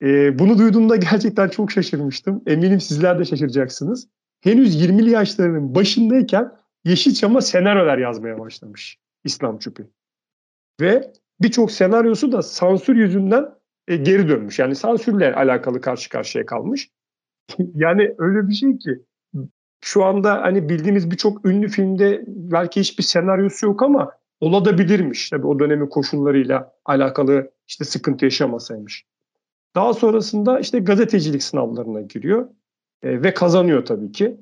e, 0.01 0.39
bunu 0.39 0.57
duyduğumda 0.57 0.95
gerçekten 0.95 1.47
çok 1.47 1.71
şaşırmıştım. 1.71 2.43
Eminim 2.47 2.79
sizler 2.79 3.19
de 3.19 3.25
şaşıracaksınız. 3.25 4.07
Henüz 4.41 4.85
20'li 4.85 5.09
yaşlarının 5.09 5.75
başındayken 5.75 6.51
Yeşilçam'a 6.85 7.41
senaryolar 7.41 7.97
yazmaya 7.97 8.39
başlamış 8.39 8.97
İslam 9.23 9.59
Çupi. 9.59 9.87
Ve 10.81 11.11
birçok 11.41 11.71
senaryosu 11.71 12.31
da 12.31 12.41
sansür 12.41 12.95
yüzünden 12.95 13.45
e, 13.87 13.95
geri 13.95 14.27
dönmüş. 14.27 14.59
Yani 14.59 14.75
sansürle 14.75 15.35
alakalı 15.35 15.81
karşı 15.81 16.09
karşıya 16.09 16.45
kalmış. 16.45 16.89
yani 17.75 18.15
öyle 18.17 18.47
bir 18.47 18.53
şey 18.53 18.77
ki 18.77 18.99
şu 19.81 20.03
anda 20.03 20.41
hani 20.41 20.69
bildiğimiz 20.69 21.11
birçok 21.11 21.45
ünlü 21.45 21.67
filmde 21.67 22.23
belki 22.27 22.79
hiçbir 22.79 23.03
senaryosu 23.03 23.65
yok 23.65 23.83
ama 23.83 24.11
olabilirmiş. 24.39 25.29
Tabii 25.29 25.47
o 25.47 25.59
dönemin 25.59 25.87
koşullarıyla 25.87 26.73
alakalı 26.85 27.51
işte 27.67 27.85
sıkıntı 27.85 28.25
yaşamasaymış. 28.25 29.05
Daha 29.75 29.93
sonrasında 29.93 30.59
işte 30.59 30.79
gazetecilik 30.79 31.43
sınavlarına 31.43 32.01
giriyor 32.01 32.49
e, 33.03 33.23
ve 33.23 33.33
kazanıyor 33.33 33.85
tabii 33.85 34.11
ki. 34.11 34.37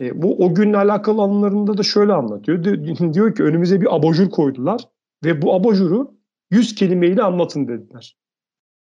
E, 0.00 0.22
bu 0.22 0.44
o 0.44 0.54
günle 0.54 0.76
alakalı 0.76 1.22
anılarında 1.22 1.78
da 1.78 1.82
şöyle 1.82 2.12
anlatıyor. 2.12 2.64
Di- 2.64 3.12
diyor 3.14 3.34
ki 3.34 3.42
önümüze 3.42 3.80
bir 3.80 3.96
abajur 3.96 4.30
koydular 4.30 4.80
ve 5.24 5.42
bu 5.42 5.54
abajuru 5.54 6.14
100 6.50 6.74
kelimeyle 6.74 7.22
anlatın 7.22 7.68
dediler. 7.68 8.16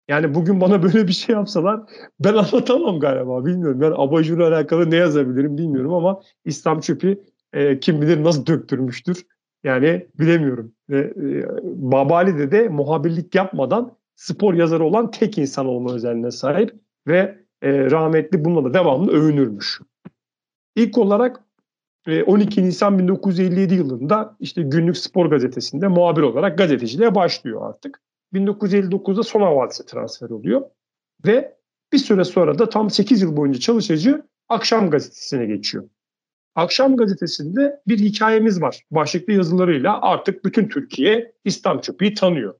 Yani 0.09 0.35
bugün 0.35 0.61
bana 0.61 0.83
böyle 0.83 1.09
bir 1.09 1.13
şey 1.13 1.35
yapsalar 1.35 1.81
ben 2.21 2.35
anlatamam 2.35 3.01
galiba 3.01 3.45
bilmiyorum. 3.45 3.81
Ben 3.81 3.93
abajurla 3.97 4.49
alakalı 4.49 4.91
ne 4.91 4.97
yazabilirim 4.97 5.59
bilmiyorum 5.59 5.95
ama 5.95 6.21
İslam 6.45 6.81
Çöpü 6.81 7.25
e, 7.53 7.81
kim 7.81 8.03
bilir 8.03 8.25
nasıl 8.25 8.47
döktürmüştür. 8.47 9.27
Yani 9.65 10.07
bilemiyorum. 10.19 10.73
Ve 10.91 10.99
e, 10.99 11.47
Babali'de 11.63 12.53
de 12.53 12.69
muhabirlik 12.69 13.35
yapmadan 13.35 13.98
spor 14.19 14.55
yazarı 14.55 14.85
olan 14.85 15.11
tek 15.11 15.39
insan 15.39 15.67
olma 15.67 15.95
özelliğine 15.95 16.31
sahip 16.31 16.75
ve 17.07 17.39
e, 17.63 17.91
rahmetli 17.91 18.45
bununla 18.45 18.65
da 18.65 18.75
devamlı 18.75 19.13
övünürmüş. 19.13 19.81
İlk 20.77 20.99
olarak 20.99 21.45
12 22.27 22.61
e, 22.61 22.65
Nisan 22.65 22.99
1957 22.99 23.75
yılında 23.75 24.37
işte 24.41 24.63
Günlük 24.63 24.97
Spor 24.97 25.27
Gazetesi'nde 25.27 25.89
muhabir 25.89 26.23
olarak 26.23 26.59
gazeteciliğe 26.59 27.15
başlıyor 27.15 27.69
artık. 27.69 28.01
1959'da 28.35 29.23
son 29.23 29.41
havadise 29.41 29.87
transfer 29.87 30.31
oluyor 30.31 30.63
ve 31.27 31.57
bir 31.93 31.99
süre 31.99 32.25
sonra 32.25 32.59
da 32.59 32.69
tam 32.69 32.91
8 32.91 33.23
yıl 33.23 33.37
boyunca 33.37 33.61
çalışıcı 33.61 34.23
Akşam 34.49 34.91
Gazetesi'ne 34.91 35.47
geçiyor. 35.47 35.89
Akşam 36.55 36.97
Gazetesi'nde 36.97 37.81
bir 37.89 37.99
hikayemiz 37.99 38.63
var. 38.63 38.83
Başlıklı 38.91 39.33
yazılarıyla 39.33 40.01
artık 40.03 40.45
bütün 40.45 40.69
Türkiye 40.69 41.33
İslam 41.45 41.81
Çöpü'yü 41.81 42.15
tanıyor. 42.15 42.55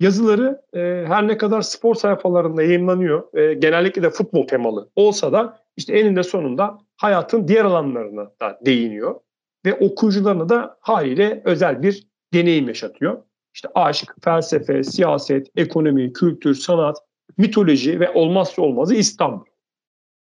Yazıları 0.00 0.62
e, 0.74 1.04
her 1.08 1.28
ne 1.28 1.36
kadar 1.36 1.62
spor 1.62 1.94
sayfalarında 1.94 2.62
yayınlanıyor, 2.62 3.34
e, 3.38 3.54
genellikle 3.54 4.02
de 4.02 4.10
futbol 4.10 4.46
temalı 4.46 4.90
olsa 4.96 5.32
da 5.32 5.58
işte 5.76 5.98
eninde 5.98 6.22
sonunda 6.22 6.78
hayatın 6.96 7.48
diğer 7.48 7.64
alanlarına 7.64 8.30
da 8.40 8.60
değiniyor. 8.66 9.20
Ve 9.66 9.74
okuyucularına 9.74 10.48
da 10.48 10.78
haliyle 10.80 11.42
özel 11.44 11.82
bir 11.82 12.06
deneyim 12.34 12.68
yaşatıyor. 12.68 13.22
İşte 13.54 13.68
aşk, 13.74 14.14
felsefe, 14.24 14.84
siyaset, 14.84 15.46
ekonomi, 15.56 16.12
kültür, 16.12 16.54
sanat, 16.54 16.96
mitoloji 17.38 18.00
ve 18.00 18.10
olmazsa 18.10 18.62
olmazı 18.62 18.94
İstanbul. 18.94 19.44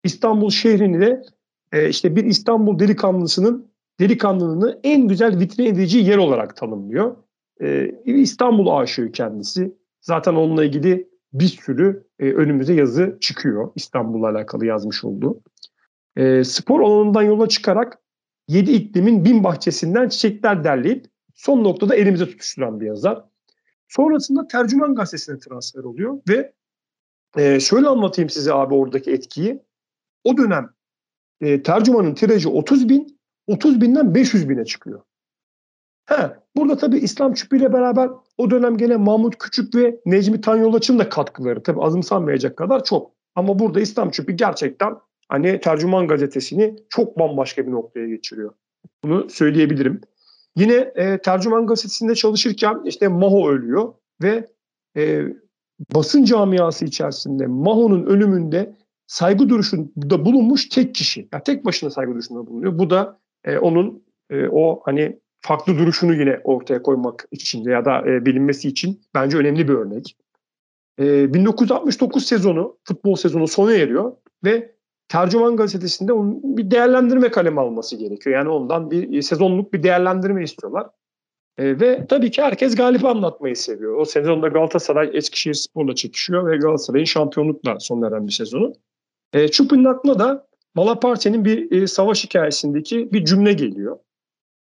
İstanbul 0.04 0.50
şehrini 0.50 1.01
de 1.01 1.22
e, 1.72 1.89
işte 1.89 2.16
bir 2.16 2.25
İstanbul 2.25 2.80
delikanlısının 2.80 3.72
delikanlılığını 4.00 4.80
en 4.84 5.08
güzel 5.08 5.39
vitrin 5.39 5.66
edici 5.66 6.00
yer 6.00 6.18
olarak 6.18 6.56
tanımlıyor. 6.56 7.16
E, 7.62 7.92
İstanbul 8.06 8.68
aşığı 8.68 9.12
kendisi. 9.12 9.78
Zaten 10.01 10.34
onunla 10.34 10.66
ilgili 10.66 11.10
bir 11.34 11.48
sürü 11.48 12.08
e, 12.20 12.32
önümüze 12.32 12.74
yazı 12.74 13.18
çıkıyor 13.22 13.72
İstanbul'la 13.75 14.30
alakalı 14.30 14.66
yazmış 14.66 15.04
olduğu. 15.04 15.42
E, 16.16 16.44
spor 16.44 16.82
alanından 16.82 17.22
yola 17.22 17.50
çıkarak 17.50 18.00
yedi 18.48 18.72
iklimin 18.72 19.25
bin 19.25 19.44
bahçesinden 19.44 20.10
çiçekler 20.10 20.63
derleyip 20.63 21.06
son 21.34 21.63
noktada 21.63 21.96
elimize 21.96 22.25
tutuşturan 22.25 22.80
bir 22.80 22.86
yazar. 22.86 23.25
Sonrasında 23.88 24.48
Tercüman 24.48 24.96
Gazetesi'ne 24.96 25.39
transfer 25.39 25.84
oluyor 25.84 26.20
ve 26.30 26.54
e, 27.38 27.60
şöyle 27.60 27.88
anlatayım 27.88 28.30
size 28.30 28.54
abi 28.54 28.74
oradaki 28.74 29.12
etkiyi. 29.12 29.63
O 30.24 30.38
dönem 30.38 30.70
e, 31.42 31.63
tercümanın 31.63 32.13
tirajı 32.13 32.50
30 32.50 32.89
bin, 32.89 33.20
30 33.48 33.82
binden 33.82 34.16
500 34.16 34.50
bine 34.50 34.66
çıkıyor. 34.66 35.01
He, 36.10 36.32
burada 36.56 36.78
tabii 36.78 36.98
İslam 36.98 37.34
Çüpü 37.34 37.58
ile 37.58 37.74
beraber 37.74 38.10
o 38.38 38.51
dönem 38.51 38.78
gene 38.78 38.96
Mahmut 38.96 39.38
Küçük 39.38 39.75
ve 39.75 40.00
Necmi 40.06 40.42
Tanyolaç'ın 40.42 41.00
da 41.00 41.10
katkıları 41.10 41.63
tabii 41.63 41.82
azımsanmayacak 41.82 42.58
kadar 42.58 42.84
çok. 42.84 43.12
Ama 43.36 43.60
burada 43.60 43.80
İslam 43.80 44.12
Çüpü 44.12 44.34
gerçekten 44.34 44.96
hani 45.28 45.60
Tercüman 45.60 46.08
gazetesini 46.08 46.75
çok 46.89 47.20
bambaşka 47.20 47.68
bir 47.68 47.72
noktaya 47.72 48.08
geçiriyor. 48.08 48.54
Bunu 49.04 49.30
söyleyebilirim. 49.30 50.01
Yine 50.56 50.74
e, 50.96 51.18
Tercüman 51.18 51.68
gazetesinde 51.68 52.16
çalışırken 52.16 52.82
işte 52.86 53.08
Maho 53.08 53.50
ölüyor 53.50 53.94
ve 54.24 54.48
e, 54.98 55.24
basın 55.96 56.24
camiası 56.24 56.86
içerisinde 56.86 57.48
Maho'nun 57.48 58.06
ölümünde 58.06 58.75
saygı 59.08 59.50
duruşunda 59.50 60.25
bulunmuş 60.25 60.70
tek 60.70 60.96
kişi. 60.96 61.30
Yani 61.34 61.44
tek 61.44 61.66
başına 61.66 61.89
saygı 61.89 62.13
duruşunda 62.13 62.48
bulunuyor. 62.48 62.80
Bu 62.80 62.89
da 62.89 63.20
e, 63.44 63.58
onun 63.58 64.04
e, 64.30 64.48
o 64.48 64.82
hani 64.86 65.20
farklı 65.41 65.77
duruşunu 65.77 66.13
yine 66.13 66.39
ortaya 66.43 66.81
koymak 66.81 67.27
için 67.31 67.63
ya 67.63 67.86
da 67.86 68.01
e, 68.08 68.25
bilinmesi 68.25 68.67
için 68.67 69.01
bence 69.13 69.38
önemli 69.38 69.67
bir 69.67 69.74
örnek. 69.74 70.17
E, 71.00 71.34
1969 71.34 72.25
sezonu, 72.25 72.77
futbol 72.84 73.15
sezonu 73.15 73.48
sona 73.48 73.74
eriyor 73.74 74.13
ve 74.43 74.79
Tercüman 75.10 75.55
gazetesinde 75.55 76.13
onun 76.13 76.58
bir 76.58 76.72
değerlendirme 76.72 77.31
kalemi 77.31 77.60
alması 77.60 77.96
gerekiyor. 77.96 78.36
Yani 78.36 78.50
ondan 78.50 78.91
bir 78.91 79.17
e, 79.17 79.22
sezonluk 79.22 79.74
bir 79.74 79.84
değerlendirme 79.84 80.43
istiyorlar. 80.43 80.88
E, 81.58 81.79
ve 81.79 82.05
tabii 82.10 82.31
ki 82.31 82.41
herkes 82.41 82.75
galip 82.75 83.05
anlatmayı 83.05 83.55
seviyor. 83.55 83.98
O 83.98 84.05
sezonda 84.05 84.48
Galatasaray 84.48 85.10
Eskişehir 85.13 85.53
Spor'la 85.53 85.96
çekişiyor 85.96 86.51
ve 86.51 86.58
Galatasaray'ın 86.58 87.05
şampiyonlukla 87.05 87.79
sona 87.79 88.08
eren 88.08 88.27
bir 88.27 88.31
sezonu. 88.31 88.74
E, 89.34 89.48
Çupin'in 89.48 89.86
aklına 89.86 90.19
da 90.19 90.48
Malaparte'nin 90.75 91.46
bir 91.46 91.72
e, 91.72 91.88
savaş 91.88 92.24
hikayesindeki 92.25 93.12
bir 93.13 93.25
cümle 93.25 93.53
geliyor. 93.53 94.00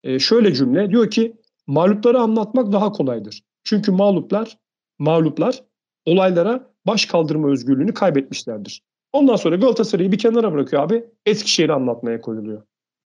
E, 0.06 0.20
şöyle 0.20 0.54
cümle 0.54 0.90
diyor 0.90 1.10
ki 1.10 1.36
mağlupları 1.68 2.20
anlatmak 2.20 2.72
daha 2.72 2.92
kolaydır. 2.92 3.44
Çünkü 3.64 3.92
mağluplar 3.92 4.58
mağluplar 5.00 5.64
olaylara 6.06 6.74
baş 6.88 7.06
kaldırma 7.06 7.50
özgürlüğünü 7.50 7.94
kaybetmişlerdir. 7.94 8.84
Ondan 9.14 9.36
sonra 9.36 9.56
Galatasaray'ı 9.56 10.12
bir 10.12 10.18
kenara 10.18 10.54
bırakıyor 10.54 10.84
abi. 10.84 11.06
Eskişehir'i 11.26 11.74
anlatmaya 11.74 12.22
koyuluyor. 12.22 12.64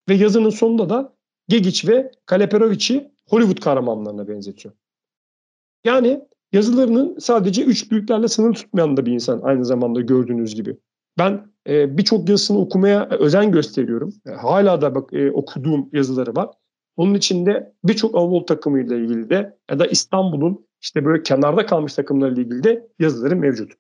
Ve 0.09 0.13
yazının 0.13 0.49
sonunda 0.49 0.89
da 0.89 1.13
Gegic 1.47 1.87
ve 1.87 2.11
Kaleperovic'i 2.25 3.11
Hollywood 3.29 3.63
kahramanlarına 3.63 4.27
benzetiyor. 4.27 4.73
Yani 5.85 6.21
yazılarının 6.51 7.19
sadece 7.19 7.63
üç 7.63 7.91
büyüklerle 7.91 8.27
sınır 8.27 8.53
tutmayan 8.53 8.97
da 8.97 9.05
bir 9.05 9.11
insan 9.11 9.41
aynı 9.43 9.65
zamanda 9.65 10.01
gördüğünüz 10.01 10.55
gibi. 10.55 10.77
Ben 11.17 11.51
e, 11.67 11.97
birçok 11.97 12.29
yazısını 12.29 12.59
okumaya 12.59 13.09
özen 13.09 13.51
gösteriyorum. 13.51 14.13
E, 14.25 14.31
hala 14.31 14.81
da 14.81 14.95
bak 14.95 15.13
e, 15.13 15.31
okuduğum 15.31 15.89
yazıları 15.93 16.35
var. 16.35 16.49
Onun 17.01 17.13
içinde 17.13 17.73
birçok 17.83 18.15
Anadolu 18.15 18.45
takımıyla 18.45 18.95
ilgili 18.95 19.29
de 19.29 19.57
ya 19.71 19.79
da 19.79 19.85
İstanbul'un 19.85 20.65
işte 20.81 21.05
böyle 21.05 21.23
kenarda 21.23 21.65
kalmış 21.65 21.93
takımlarıyla 21.93 22.43
ilgili 22.43 22.63
de 22.63 22.87
yazıları 22.99 23.35
mevcut. 23.35 23.71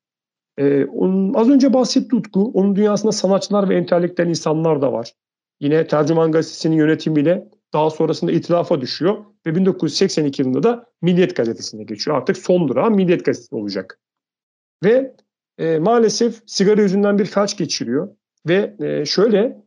Ee, 0.57 0.85
onun, 0.85 1.33
az 1.33 1.49
önce 1.49 1.73
bahsetti 1.73 2.15
Utku. 2.15 2.51
Onun 2.53 2.75
dünyasında 2.75 3.11
sanatçılar 3.11 3.69
ve 3.69 3.75
entelektüel 3.75 4.27
insanlar 4.27 4.81
da 4.81 4.93
var. 4.93 5.13
Yine 5.59 5.87
Tercüman 5.87 6.31
Gazetesi'nin 6.31 6.75
yönetimiyle 6.75 7.49
daha 7.73 7.89
sonrasında 7.89 8.31
itilafa 8.31 8.81
düşüyor 8.81 9.17
ve 9.45 9.55
1982 9.55 10.41
yılında 10.41 10.63
da 10.63 10.85
Milliyet 11.01 11.35
Gazetesi'ne 11.35 11.83
geçiyor. 11.83 12.17
Artık 12.17 12.37
son 12.37 12.67
durağı 12.67 12.91
Milliyet 12.91 13.25
Gazetesi 13.25 13.55
olacak. 13.55 13.99
Ve 14.83 15.15
e, 15.57 15.79
maalesef 15.79 16.41
sigara 16.45 16.81
yüzünden 16.81 17.19
bir 17.19 17.25
felç 17.25 17.57
geçiriyor. 17.57 18.09
Ve 18.47 18.75
e, 18.79 19.05
şöyle 19.05 19.61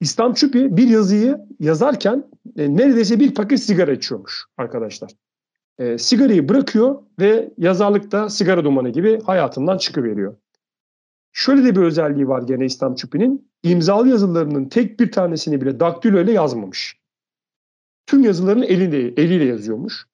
İslam 0.00 0.34
Çupi 0.34 0.76
bir 0.76 0.88
yazıyı 0.88 1.38
yazarken 1.60 2.30
e, 2.56 2.76
neredeyse 2.76 3.20
bir 3.20 3.34
paket 3.34 3.60
sigara 3.60 3.92
içiyormuş 3.92 4.44
arkadaşlar. 4.56 5.10
E, 5.78 5.98
sigarayı 5.98 6.48
bırakıyor 6.48 7.02
ve 7.20 7.50
yazarlıkta 7.58 8.28
sigara 8.28 8.64
dumanı 8.64 8.88
gibi 8.88 9.20
hayatından 9.20 9.78
çıkıveriyor. 9.78 10.36
Şöyle 11.32 11.64
de 11.64 11.76
bir 11.76 11.80
özelliği 11.80 12.28
var 12.28 12.42
gene 12.42 12.64
İslam 12.64 12.94
Çupi'nin. 12.94 13.50
imzalı 13.62 14.08
yazılarının 14.08 14.68
tek 14.68 15.00
bir 15.00 15.12
tanesini 15.12 15.60
bile 15.60 15.80
daktilo 15.80 16.20
ile 16.20 16.32
yazmamış. 16.32 17.00
Tüm 18.06 18.22
yazılarını 18.22 18.64
eliyle, 18.66 19.22
eliyle 19.22 19.44
yazıyormuş. 19.44 20.06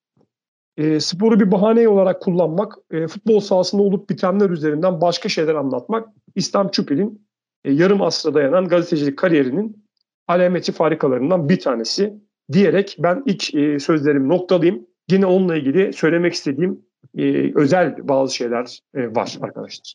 E, 0.77 1.01
sporu 1.01 1.41
bir 1.41 1.51
bahane 1.51 1.89
olarak 1.89 2.23
kullanmak, 2.23 2.75
e, 2.91 3.07
futbol 3.07 3.41
sahasında 3.41 3.83
olup 3.83 4.11
bitenler 4.11 4.51
üzerinden 4.51 5.01
başka 5.01 5.29
şeyler 5.29 5.55
anlatmak 5.55 6.09
İslam 6.35 6.71
Çupi'nin 6.71 7.27
e, 7.65 7.73
yarım 7.73 8.03
asra 8.03 8.35
dayanan 8.35 8.69
gazetecilik 8.69 9.19
kariyerinin 9.19 9.87
alameti 10.29 10.73
farikalarından 10.73 11.49
bir 11.49 11.61
tanesi 11.61 12.15
diyerek 12.53 12.97
ben 12.99 13.23
ilk 13.27 13.55
e, 13.55 13.79
sözlerimi 13.79 14.29
noktalayayım. 14.29 14.87
Yine 15.11 15.27
onunla 15.27 15.57
ilgili 15.57 15.93
söylemek 15.93 16.35
istediğim 16.35 16.87
e, 17.19 17.53
özel 17.55 18.09
bazı 18.09 18.35
şeyler 18.35 18.81
e, 18.95 19.15
var 19.15 19.39
arkadaşlar. 19.41 19.95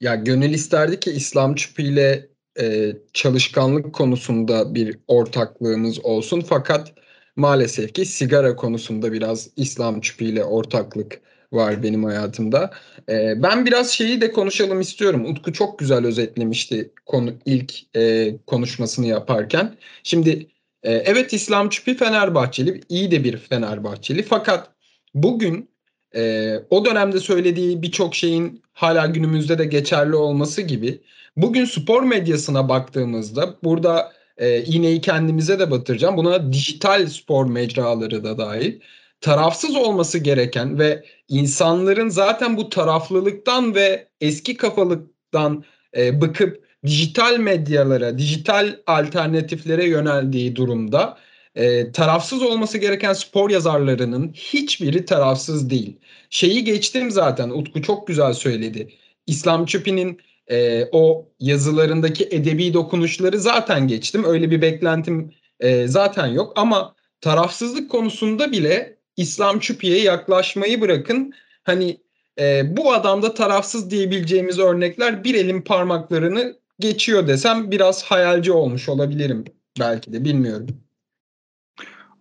Ya 0.00 0.14
gönül 0.14 0.50
isterdi 0.50 1.00
ki 1.00 1.10
İslam 1.10 1.54
Çupi 1.54 1.82
ile 1.82 2.28
e, 2.60 2.92
çalışkanlık 3.12 3.94
konusunda 3.94 4.74
bir 4.74 4.98
ortaklığımız 5.08 6.04
olsun. 6.04 6.40
Fakat 6.40 6.94
maalesef 7.36 7.92
ki 7.92 8.04
sigara 8.04 8.56
konusunda 8.56 9.12
biraz 9.12 9.50
İslam 9.56 10.00
Çupi 10.00 10.24
ile 10.24 10.44
ortaklık 10.44 11.20
var 11.52 11.82
benim 11.82 12.04
hayatımda. 12.04 12.70
Ee, 13.08 13.42
ben 13.42 13.66
biraz 13.66 13.90
şeyi 13.90 14.20
de 14.20 14.32
konuşalım 14.32 14.80
istiyorum. 14.80 15.24
Utku 15.24 15.52
çok 15.52 15.78
güzel 15.78 16.06
özetlemişti 16.06 16.92
konu 17.06 17.34
ilk 17.44 17.96
e, 17.96 18.34
konuşmasını 18.46 19.06
yaparken. 19.06 19.76
Şimdi 20.02 20.46
e, 20.86 20.92
evet 20.92 21.32
İslam 21.32 21.68
Çupi 21.68 21.96
Fenerbahçeli, 21.96 22.80
iyi 22.88 23.10
de 23.10 23.24
bir 23.24 23.36
Fenerbahçeli. 23.36 24.22
Fakat 24.22 24.70
bugün 25.14 25.70
e, 26.14 26.52
o 26.70 26.84
dönemde 26.84 27.20
söylediği 27.20 27.82
birçok 27.82 28.14
şeyin 28.14 28.62
hala 28.72 29.06
günümüzde 29.06 29.58
de 29.58 29.64
geçerli 29.64 30.16
olması 30.16 30.62
gibi 30.62 31.00
bugün 31.36 31.64
spor 31.64 32.02
medyasına 32.02 32.68
baktığımızda 32.68 33.56
burada 33.64 34.12
e, 34.38 34.62
iğneyi 34.62 35.00
kendimize 35.00 35.58
de 35.58 35.70
batıracağım. 35.70 36.16
Buna 36.16 36.52
dijital 36.52 37.06
spor 37.06 37.46
mecraları 37.46 38.24
da 38.24 38.38
dahil 38.38 38.80
tarafsız 39.20 39.76
olması 39.76 40.18
gereken 40.18 40.78
ve 40.78 41.04
insanların 41.28 42.08
zaten 42.08 42.56
bu 42.56 42.68
taraflılıktan 42.68 43.74
ve 43.74 44.08
eski 44.20 44.56
kafalıktan 44.56 45.64
e, 45.96 46.20
bıkıp 46.20 46.65
dijital 46.86 47.38
medyalara, 47.38 48.18
dijital 48.18 48.76
alternatiflere 48.86 49.84
yöneldiği 49.84 50.56
durumda 50.56 51.18
e, 51.54 51.92
tarafsız 51.92 52.42
olması 52.42 52.78
gereken 52.78 53.12
spor 53.12 53.50
yazarlarının 53.50 54.32
hiçbiri 54.32 55.04
tarafsız 55.04 55.70
değil. 55.70 55.96
Şeyi 56.30 56.64
geçtim 56.64 57.10
zaten 57.10 57.50
Utku 57.50 57.82
çok 57.82 58.06
güzel 58.06 58.32
söyledi. 58.32 58.88
İslam 59.26 59.66
Çupi'nin 59.66 60.20
e, 60.50 60.84
o 60.92 61.28
yazılarındaki 61.40 62.28
edebi 62.30 62.74
dokunuşları 62.74 63.38
zaten 63.38 63.88
geçtim. 63.88 64.24
Öyle 64.24 64.50
bir 64.50 64.62
beklentim 64.62 65.32
e, 65.60 65.88
zaten 65.88 66.26
yok 66.26 66.52
ama 66.56 66.94
tarafsızlık 67.20 67.90
konusunda 67.90 68.52
bile 68.52 68.96
İslam 69.16 69.58
Çupi'ye 69.58 70.02
yaklaşmayı 70.02 70.80
bırakın. 70.80 71.32
Hani 71.64 71.96
e, 72.38 72.76
bu 72.76 72.92
adamda 72.92 73.34
tarafsız 73.34 73.90
diyebileceğimiz 73.90 74.58
örnekler 74.58 75.24
bir 75.24 75.34
elin 75.34 75.60
parmaklarını 75.60 76.56
geçiyor 76.78 77.28
desem 77.28 77.70
biraz 77.70 78.04
hayalci 78.04 78.52
olmuş 78.52 78.88
olabilirim 78.88 79.44
belki 79.80 80.12
de 80.12 80.24
bilmiyorum. 80.24 80.66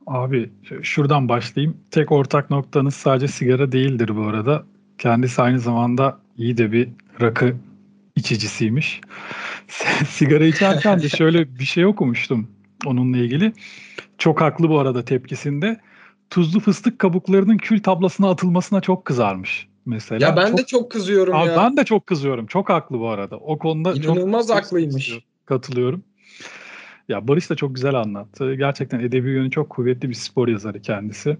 Abi 0.07 0.51
şuradan 0.81 1.29
başlayayım. 1.29 1.77
Tek 1.91 2.11
ortak 2.11 2.49
noktanız 2.49 2.95
sadece 2.95 3.27
sigara 3.27 3.71
değildir 3.71 4.15
bu 4.15 4.21
arada. 4.21 4.63
Kendisi 4.97 5.41
aynı 5.41 5.59
zamanda 5.59 6.19
iyi 6.37 6.57
de 6.57 6.71
bir 6.71 6.89
rakı 7.21 7.55
içicisiymiş. 8.15 9.01
sigara 10.09 10.45
içerken 10.45 11.01
de 11.01 11.09
şöyle 11.09 11.59
bir 11.59 11.63
şey 11.63 11.85
okumuştum 11.85 12.47
onunla 12.85 13.17
ilgili. 13.17 13.53
Çok 14.17 14.41
haklı 14.41 14.69
bu 14.69 14.79
arada 14.79 15.05
tepkisinde. 15.05 15.79
Tuzlu 16.29 16.59
fıstık 16.59 16.99
kabuklarının 16.99 17.57
kül 17.57 17.83
tablasına 17.83 18.29
atılmasına 18.29 18.81
çok 18.81 19.05
kızarmış 19.05 19.67
mesela. 19.85 20.27
Ya 20.27 20.37
ben 20.37 20.47
çok, 20.47 20.57
de 20.57 20.65
çok 20.65 20.91
kızıyorum 20.91 21.35
abi 21.35 21.47
ya. 21.47 21.57
Ben 21.57 21.77
de 21.77 21.83
çok 21.83 22.07
kızıyorum. 22.07 22.45
Çok 22.45 22.69
haklı 22.69 22.99
bu 22.99 23.09
arada. 23.09 23.37
O 23.37 23.57
konuda 23.57 23.93
İnanılmaz 23.93 24.47
çok 24.47 24.57
haklıymış. 24.57 25.19
Katılıyorum. 25.45 26.03
Ya 27.09 27.27
Barış 27.27 27.49
da 27.49 27.55
çok 27.55 27.75
güzel 27.75 27.95
anlattı. 27.95 28.55
Gerçekten 28.55 28.99
edebi 28.99 29.29
yönü 29.29 29.51
çok 29.51 29.69
kuvvetli 29.69 30.09
bir 30.09 30.13
spor 30.13 30.47
yazarı 30.47 30.81
kendisi. 30.81 31.37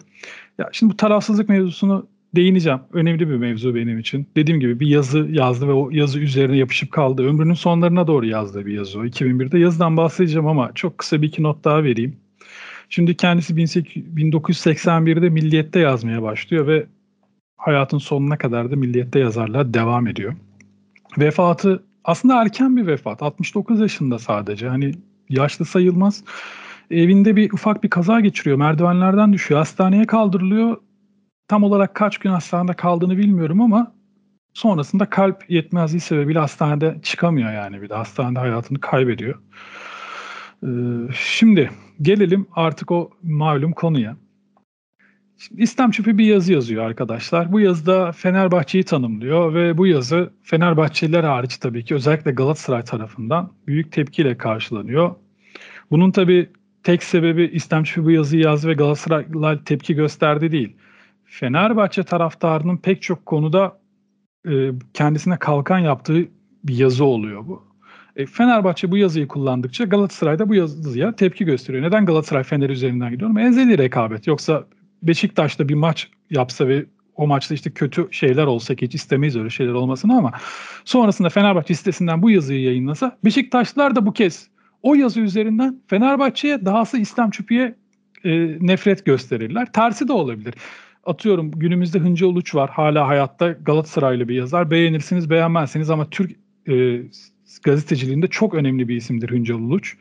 Ya 0.58 0.70
şimdi 0.72 0.94
bu 0.94 0.98
tarafsızlık 0.98 1.50
mevzusunu 1.50 2.08
değineceğim. 2.36 2.80
Önemli 2.94 3.30
bir 3.30 3.36
mevzu 3.36 3.76
benim 3.76 4.00
için. 4.00 4.28
Dediğim 4.36 4.60
gibi 4.60 4.80
bir 4.80 4.88
yazı 4.88 5.28
yazdı 5.30 5.68
ve 5.68 5.74
o 5.74 5.90
yazı 5.92 6.20
üzerine 6.20 6.58
yapışıp 6.58 6.92
kaldı. 6.92 7.28
Ömrünün 7.28 7.54
sonlarına 7.54 8.08
doğru 8.08 8.26
yazdığı 8.26 8.66
bir 8.66 8.74
yazı 8.74 9.00
o. 9.00 9.06
2001'de 9.06 9.60
yazıdan 9.60 9.98
bahsedeceğim 9.98 10.48
ama 10.48 10.72
çok 10.76 10.98
kısa 10.98 11.22
bir 11.22 11.28
iki 11.28 11.44
not 11.44 11.64
daha 11.64 11.84
vereyim. 11.84 12.18
Şimdi 12.90 13.18
kendisi 13.18 13.54
1981'de 13.54 15.30
Milliyet'te 15.30 15.80
yazmaya 15.80 16.22
başlıyor 16.22 16.68
ve 16.68 16.86
hayatın 17.58 17.98
sonuna 17.98 18.38
kadar 18.38 18.72
da 18.72 18.76
Milliyet'te 18.76 19.20
yazarlığa 19.20 19.74
devam 19.74 20.08
ediyor. 20.08 20.34
Vefatı 21.18 21.84
aslında 22.04 22.42
erken 22.42 22.78
bir 22.78 22.88
vefat. 22.88 23.24
69 23.24 23.80
yaşında 23.80 24.20
sadece. 24.20 24.68
Hani 24.68 24.92
yaşlı 25.30 25.66
sayılmaz. 25.66 26.24
Evinde 26.92 27.36
bir 27.36 27.52
ufak 27.52 27.84
bir 27.84 27.90
kaza 27.90 28.20
geçiriyor. 28.20 28.58
Merdivenlerden 28.58 29.34
düşüyor. 29.34 29.60
Hastaneye 29.60 30.06
kaldırılıyor. 30.06 30.78
Tam 31.48 31.64
olarak 31.64 31.96
kaç 31.96 32.18
gün 32.18 32.30
hastanede 32.30 32.74
kaldığını 32.74 33.18
bilmiyorum 33.18 33.62
ama 33.62 33.92
sonrasında 34.54 35.10
kalp 35.10 35.50
yetmezliği 35.50 36.02
sebebiyle 36.02 36.40
hastanede 36.40 37.00
çıkamıyor 37.04 37.52
yani 37.52 37.82
bir 37.82 37.90
de 37.90 37.94
hastanede 37.94 38.40
hayatını 38.40 38.80
kaybediyor. 38.80 39.40
Ee, 40.64 40.68
şimdi 41.14 41.72
gelelim 42.02 42.48
artık 42.56 42.92
o 42.92 43.10
malum 43.24 43.72
konuya. 43.72 44.18
Şimdi 45.38 45.62
İslam 45.62 45.92
Çöpü 45.92 46.18
bir 46.18 46.26
yazı 46.26 46.54
yazıyor 46.54 46.86
arkadaşlar. 46.86 47.52
Bu 47.52 47.60
yazıda 47.60 48.12
Fenerbahçe'yi 48.12 48.84
tanımlıyor 48.84 49.54
ve 49.54 49.78
bu 49.78 49.88
yazı 49.88 50.34
Fenerbahçeliler 50.44 51.24
hariç 51.24 51.58
tabii 51.58 51.86
ki 51.86 51.96
özellikle 51.96 52.32
Galatasaray 52.32 52.84
tarafından 52.84 53.52
büyük 53.68 53.92
tepkiyle 53.92 54.38
karşılanıyor. 54.38 55.16
Bunun 55.92 56.12
tabii 56.12 56.50
tek 56.84 57.04
sebebi 57.04 57.44
İslam 57.44 57.84
Çöpü 57.84 58.06
bu 58.06 58.12
yazıyı 58.12 58.44
yazdı 58.44 58.68
ve 58.68 58.74
Galatasaraylılar 58.74 59.66
tepki 59.66 59.94
gösterdi 59.94 60.52
değil. 60.52 60.76
Fenerbahçe 61.26 62.04
taraftarının 62.04 62.78
pek 62.78 63.02
çok 63.02 63.26
konuda 63.26 63.80
e, 64.48 64.72
kendisine 64.94 65.38
kalkan 65.38 65.80
yaptığı 65.80 66.28
bir 66.64 66.78
yazı 66.78 67.06
oluyor 67.06 67.48
bu. 67.48 67.64
E, 68.16 68.26
Fenerbahçe 68.26 68.92
bu 68.92 68.98
yazıyı 68.98 69.28
kullandıkça 69.28 69.84
Galatasaray 69.84 70.40
da 70.40 70.50
bu 70.50 70.56
yazıya 70.56 71.16
tepki 71.16 71.46
gösteriyor. 71.46 71.84
Neden 71.84 72.06
Galatasaray 72.06 72.44
Fener 72.44 72.70
üzerinden 72.70 73.12
gidiyor? 73.12 73.40
Ezeli 73.40 73.78
rekabet. 73.78 74.28
Yoksa 74.28 74.66
Beşiktaş'ta 75.08 75.70
bir 75.70 75.74
maç 75.74 76.10
yapsa 76.30 76.68
ve 76.68 76.86
o 77.16 77.28
maçta 77.28 77.54
işte 77.54 77.72
kötü 77.72 78.08
şeyler 78.12 78.46
olsa 78.46 78.76
ki 78.76 78.86
hiç 78.86 78.96
istemeyiz 78.96 79.36
öyle 79.36 79.50
şeyler 79.50 79.74
olmasını 79.74 80.18
ama 80.18 80.32
sonrasında 80.86 81.30
Fenerbahçe 81.30 81.76
sitesinden 81.76 82.22
bu 82.22 82.30
yazıyı 82.30 82.62
yayınlasa 82.62 83.18
Beşiktaşlılar 83.26 83.96
da 83.96 84.06
bu 84.06 84.14
kez 84.14 84.48
o 84.84 84.96
yazı 84.96 85.20
üzerinden 85.20 85.80
Fenerbahçe'ye 85.88 86.66
dahası 86.66 86.98
İslam 86.98 87.30
Çupi'ye 87.30 87.76
e, 88.24 88.58
nefret 88.60 89.06
gösterirler. 89.06 89.72
Tersi 89.74 90.08
de 90.08 90.14
olabilir. 90.14 90.54
Atıyorum 91.06 91.52
günümüzde 91.52 92.00
Hıncı 92.00 92.28
Uluç 92.28 92.56
var. 92.56 92.70
Hala 92.70 93.08
hayatta 93.08 93.52
Galatasaraylı 93.52 94.28
bir 94.28 94.36
yazar. 94.36 94.72
Beğenirsiniz 94.72 95.30
beğenmezsiniz 95.30 95.90
ama 95.90 96.10
Türk 96.10 96.32
e, 96.70 97.02
gazeteciliğinde 97.64 98.28
çok 98.28 98.54
önemli 98.54 98.88
bir 98.88 98.96
isimdir 98.96 99.30
Hıncı 99.30 99.58
Uluç. 99.58 99.98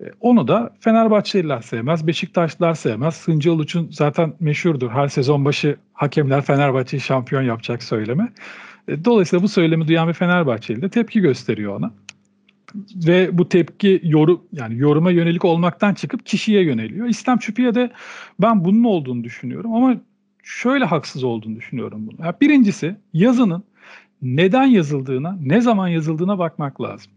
E, 0.00 0.04
onu 0.20 0.48
da 0.48 0.74
Fenerbahçeliler 0.80 1.60
sevmez, 1.60 2.06
Beşiktaşlılar 2.06 2.74
sevmez. 2.74 3.28
Hıncı 3.28 3.52
Uluç'un 3.52 3.88
zaten 3.90 4.32
meşhurdur. 4.40 4.90
Her 4.90 5.08
sezon 5.08 5.44
başı 5.44 5.76
hakemler 5.92 6.42
Fenerbahçe'yi 6.42 7.00
şampiyon 7.00 7.42
yapacak 7.42 7.82
söyleme. 7.82 8.32
E, 8.88 9.04
dolayısıyla 9.04 9.42
bu 9.42 9.48
söylemi 9.48 9.88
duyan 9.88 10.08
bir 10.08 10.12
Fenerbahçeli 10.12 10.82
de 10.82 10.88
tepki 10.88 11.20
gösteriyor 11.20 11.78
ona. 11.78 11.90
Ve 13.06 13.38
bu 13.38 13.48
tepki 13.48 14.00
yorum 14.04 14.42
yani 14.52 14.78
yoruma 14.78 15.10
yönelik 15.10 15.44
olmaktan 15.44 15.94
çıkıp 15.94 16.26
kişiye 16.26 16.62
yöneliyor. 16.62 17.06
İslam 17.06 17.38
Çupi'ye 17.38 17.74
de 17.74 17.90
ben 18.40 18.64
bunun 18.64 18.84
olduğunu 18.84 19.24
düşünüyorum 19.24 19.74
ama 19.74 19.96
şöyle 20.42 20.84
haksız 20.84 21.24
olduğunu 21.24 21.56
düşünüyorum 21.56 22.06
bunu. 22.06 22.16
Yani 22.24 22.34
birincisi 22.40 22.96
yazının 23.12 23.64
neden 24.22 24.64
yazıldığına, 24.64 25.38
ne 25.40 25.60
zaman 25.60 25.88
yazıldığına 25.88 26.38
bakmak 26.38 26.80
lazım. 26.80 27.12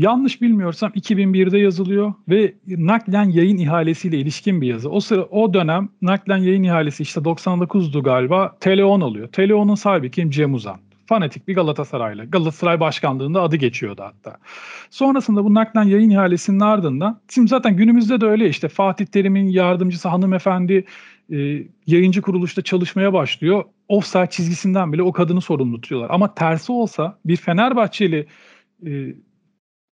Yanlış 0.00 0.42
bilmiyorsam 0.42 0.90
2001'de 0.90 1.58
yazılıyor 1.58 2.14
ve 2.28 2.54
naklen 2.66 3.30
yayın 3.30 3.58
ihalesiyle 3.58 4.18
ilişkin 4.18 4.60
bir 4.60 4.66
yazı. 4.66 4.90
O 4.90 5.00
sıra 5.00 5.22
o 5.22 5.54
dönem 5.54 5.88
naklen 6.02 6.36
yayın 6.36 6.62
ihalesi 6.62 7.02
işte 7.02 7.20
99'du 7.20 8.02
galiba. 8.02 8.56
Tele10 8.60 9.04
alıyor. 9.04 9.28
Tele10'un 9.28 9.74
sahibi 9.74 10.10
kim? 10.10 10.30
Cem 10.30 10.54
Uzan. 10.54 10.76
Fanatik 11.06 11.48
bir 11.48 11.54
Galatasaraylı. 11.54 12.24
Galatasaray 12.24 12.80
başkanlığında 12.80 13.42
adı 13.42 13.56
geçiyordu 13.56 14.02
hatta. 14.02 14.38
Sonrasında 14.90 15.44
bu 15.44 15.54
naklen 15.54 15.84
yayın 15.84 16.10
ihalesinin 16.10 16.60
ardından 16.60 17.20
şimdi 17.30 17.48
zaten 17.48 17.76
günümüzde 17.76 18.20
de 18.20 18.26
öyle 18.26 18.48
işte 18.48 18.68
Fatih 18.68 19.06
Terim'in 19.06 19.48
yardımcısı 19.48 20.08
hanımefendi 20.08 20.84
e, 21.32 21.36
yayıncı 21.86 22.22
kuruluşta 22.22 22.62
çalışmaya 22.62 23.12
başlıyor. 23.12 23.64
Offside 23.88 24.26
çizgisinden 24.30 24.92
bile 24.92 25.02
o 25.02 25.12
kadını 25.12 25.40
sorumlu 25.40 25.80
tutuyorlar. 25.80 26.10
Ama 26.10 26.34
tersi 26.34 26.72
olsa 26.72 27.18
bir 27.24 27.36
Fenerbahçeli 27.36 28.26
e, 28.86 29.14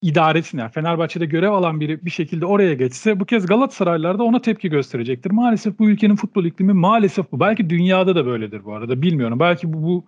idaresine, 0.03 0.61
yani 0.61 0.71
Fenerbahçe'de 0.71 1.27
görev 1.27 1.51
alan 1.51 1.81
biri 1.81 2.05
bir 2.05 2.11
şekilde 2.11 2.47
oraya 2.47 2.75
geçse 2.75 3.21
bu 3.21 3.25
kez 3.25 3.47
Galatasaraylılar 3.47 4.19
da 4.19 4.23
ona 4.23 4.41
tepki 4.41 4.71
gösterecektir. 4.71 5.31
Maalesef 5.31 5.79
bu 5.79 5.89
ülkenin 5.89 6.17
futbol 6.17 6.45
iklimi 6.45 6.73
maalesef 6.73 7.33
bu. 7.33 7.41
Belki 7.41 7.71
dünyada 7.71 8.15
da 8.17 8.27
böyledir 8.27 8.65
bu 8.65 8.75
arada 8.75 9.03
bilmiyorum. 9.03 9.41
Belki 9.41 9.73
bu, 9.73 9.83
bu 9.83 10.05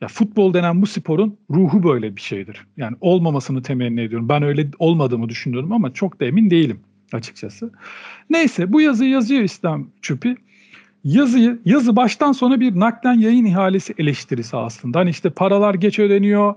ya 0.00 0.08
futbol 0.08 0.54
denen 0.54 0.82
bu 0.82 0.86
sporun 0.86 1.36
ruhu 1.50 1.82
böyle 1.82 2.16
bir 2.16 2.20
şeydir. 2.20 2.66
Yani 2.76 2.96
olmamasını 3.00 3.62
temenni 3.62 4.00
ediyorum. 4.00 4.28
Ben 4.28 4.42
öyle 4.42 4.68
olmadığımı 4.78 5.28
düşünüyorum 5.28 5.72
ama 5.72 5.92
çok 5.92 6.20
da 6.20 6.24
emin 6.24 6.50
değilim 6.50 6.80
açıkçası. 7.12 7.72
Neyse 8.30 8.72
bu 8.72 8.80
yazıyı 8.80 9.10
yazıyor 9.10 9.42
İslam 9.42 9.86
Çupi. 10.02 10.36
Yazıyı, 11.04 11.58
yazı 11.64 11.96
baştan 11.96 12.32
sona 12.32 12.60
bir 12.60 12.80
naklen 12.80 13.18
yayın 13.18 13.44
ihalesi 13.44 13.94
eleştirisi 13.98 14.56
aslında. 14.56 14.98
Hani 14.98 15.10
işte 15.10 15.30
paralar 15.30 15.74
geç 15.74 15.98
ödeniyor, 15.98 16.54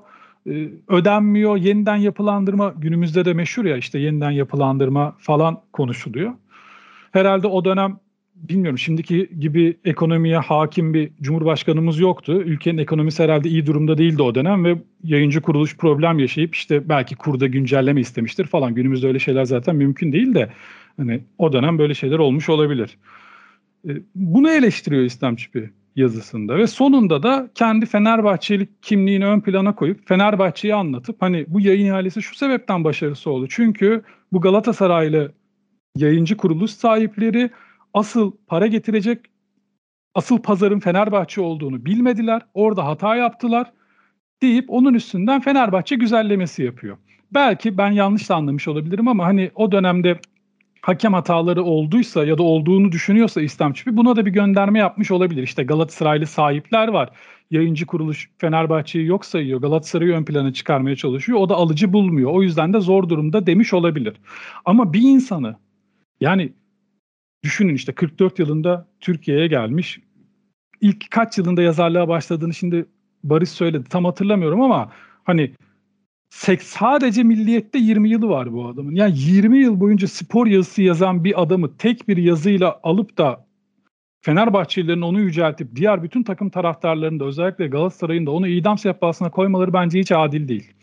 ödenmiyor, 0.87 1.57
yeniden 1.57 1.95
yapılandırma 1.95 2.73
günümüzde 2.77 3.25
de 3.25 3.33
meşhur 3.33 3.65
ya 3.65 3.77
işte 3.77 3.99
yeniden 3.99 4.31
yapılandırma 4.31 5.15
falan 5.19 5.61
konuşuluyor. 5.73 6.33
Herhalde 7.11 7.47
o 7.47 7.65
dönem 7.65 7.99
bilmiyorum 8.35 8.77
şimdiki 8.77 9.29
gibi 9.39 9.77
ekonomiye 9.85 10.37
hakim 10.37 10.93
bir 10.93 11.11
cumhurbaşkanımız 11.21 11.99
yoktu. 11.99 12.41
Ülkenin 12.45 12.77
ekonomisi 12.77 13.23
herhalde 13.23 13.49
iyi 13.49 13.65
durumda 13.65 13.97
değildi 13.97 14.21
o 14.21 14.35
dönem 14.35 14.65
ve 14.65 14.77
yayıncı 15.03 15.41
kuruluş 15.41 15.77
problem 15.77 16.19
yaşayıp 16.19 16.55
işte 16.55 16.89
belki 16.89 17.15
kurda 17.15 17.47
güncelleme 17.47 18.01
istemiştir 18.01 18.45
falan. 18.45 18.75
Günümüzde 18.75 19.07
öyle 19.07 19.19
şeyler 19.19 19.45
zaten 19.45 19.75
mümkün 19.75 20.11
değil 20.11 20.35
de 20.35 20.49
hani 20.97 21.21
o 21.37 21.53
dönem 21.53 21.77
böyle 21.77 21.93
şeyler 21.93 22.19
olmuş 22.19 22.49
olabilir. 22.49 22.97
E, 23.89 23.91
bunu 24.15 24.51
eleştiriyor 24.51 25.03
İslam 25.03 25.35
Çipi 25.35 25.69
yazısında 25.95 26.57
ve 26.57 26.67
sonunda 26.67 27.23
da 27.23 27.49
kendi 27.55 27.85
Fenerbahçelik 27.85 28.83
kimliğini 28.83 29.25
ön 29.25 29.41
plana 29.41 29.75
koyup 29.75 30.07
Fenerbahçe'yi 30.07 30.75
anlatıp 30.75 31.21
hani 31.21 31.45
bu 31.47 31.59
yayın 31.59 31.85
ihalesi 31.85 32.21
şu 32.21 32.35
sebepten 32.35 32.83
başarısı 32.83 33.29
oldu. 33.29 33.47
Çünkü 33.49 34.03
bu 34.31 34.41
Galatasaraylı 34.41 35.31
yayıncı 35.97 36.37
kuruluş 36.37 36.71
sahipleri 36.71 37.49
asıl 37.93 38.31
para 38.47 38.67
getirecek 38.67 39.19
asıl 40.15 40.37
pazarın 40.37 40.79
Fenerbahçe 40.79 41.41
olduğunu 41.41 41.85
bilmediler. 41.85 42.41
Orada 42.53 42.85
hata 42.85 43.15
yaptılar 43.15 43.71
deyip 44.41 44.65
onun 44.69 44.93
üstünden 44.93 45.41
Fenerbahçe 45.41 45.95
güzellemesi 45.95 46.63
yapıyor. 46.63 46.97
Belki 47.33 47.77
ben 47.77 47.91
yanlış 47.91 48.29
da 48.29 48.35
anlamış 48.35 48.67
olabilirim 48.67 49.07
ama 49.07 49.25
hani 49.25 49.51
o 49.55 49.71
dönemde 49.71 50.19
hakem 50.85 51.13
hataları 51.13 51.63
olduysa 51.63 52.25
ya 52.25 52.37
da 52.37 52.43
olduğunu 52.43 52.91
düşünüyorsa 52.91 53.41
İslam 53.41 53.73
Çipi 53.73 53.97
buna 53.97 54.15
da 54.15 54.25
bir 54.25 54.31
gönderme 54.31 54.79
yapmış 54.79 55.11
olabilir. 55.11 55.43
İşte 55.43 55.63
Galatasaraylı 55.63 56.25
sahipler 56.25 56.87
var. 56.87 57.09
Yayıncı 57.51 57.85
kuruluş 57.85 58.29
Fenerbahçe'yi 58.37 59.05
yok 59.05 59.25
sayıyor. 59.25 59.61
Galatasaray'ı 59.61 60.13
ön 60.13 60.25
plana 60.25 60.53
çıkarmaya 60.53 60.95
çalışıyor. 60.95 61.39
O 61.39 61.49
da 61.49 61.55
alıcı 61.55 61.93
bulmuyor. 61.93 62.31
O 62.31 62.41
yüzden 62.41 62.73
de 62.73 62.79
zor 62.79 63.09
durumda 63.09 63.45
demiş 63.45 63.73
olabilir. 63.73 64.13
Ama 64.65 64.93
bir 64.93 65.01
insanı 65.01 65.55
yani 66.21 66.53
düşünün 67.43 67.75
işte 67.75 67.93
44 67.93 68.39
yılında 68.39 68.87
Türkiye'ye 68.99 69.47
gelmiş. 69.47 69.99
İlk 70.81 71.11
kaç 71.11 71.37
yılında 71.37 71.61
yazarlığa 71.61 72.07
başladığını 72.07 72.53
şimdi 72.53 72.85
Barış 73.23 73.49
söyledi. 73.49 73.89
Tam 73.89 74.05
hatırlamıyorum 74.05 74.61
ama 74.61 74.91
hani 75.23 75.51
sadece 76.29 77.23
milliyette 77.23 77.77
20 77.79 78.09
yılı 78.09 78.29
var 78.29 78.53
bu 78.53 78.67
adamın. 78.67 78.95
Yani 78.95 79.13
20 79.17 79.57
yıl 79.57 79.79
boyunca 79.79 80.07
spor 80.07 80.47
yazısı 80.47 80.81
yazan 80.81 81.23
bir 81.23 81.41
adamı 81.41 81.77
tek 81.77 82.07
bir 82.07 82.17
yazıyla 82.17 82.79
alıp 82.83 83.17
da 83.17 83.45
Fenerbahçelilerin 84.25 85.01
onu 85.01 85.19
yüceltip 85.19 85.75
diğer 85.75 86.03
bütün 86.03 86.23
takım 86.23 86.49
taraftarlarının 86.49 87.19
da 87.19 87.25
özellikle 87.25 87.67
Galatasaray'ın 87.67 88.25
da 88.25 88.31
onu 88.31 88.47
idam 88.47 88.77
sehpasına 88.77 89.31
koymaları 89.31 89.73
bence 89.73 89.99
hiç 89.99 90.11
adil 90.11 90.47
değil. 90.47 90.73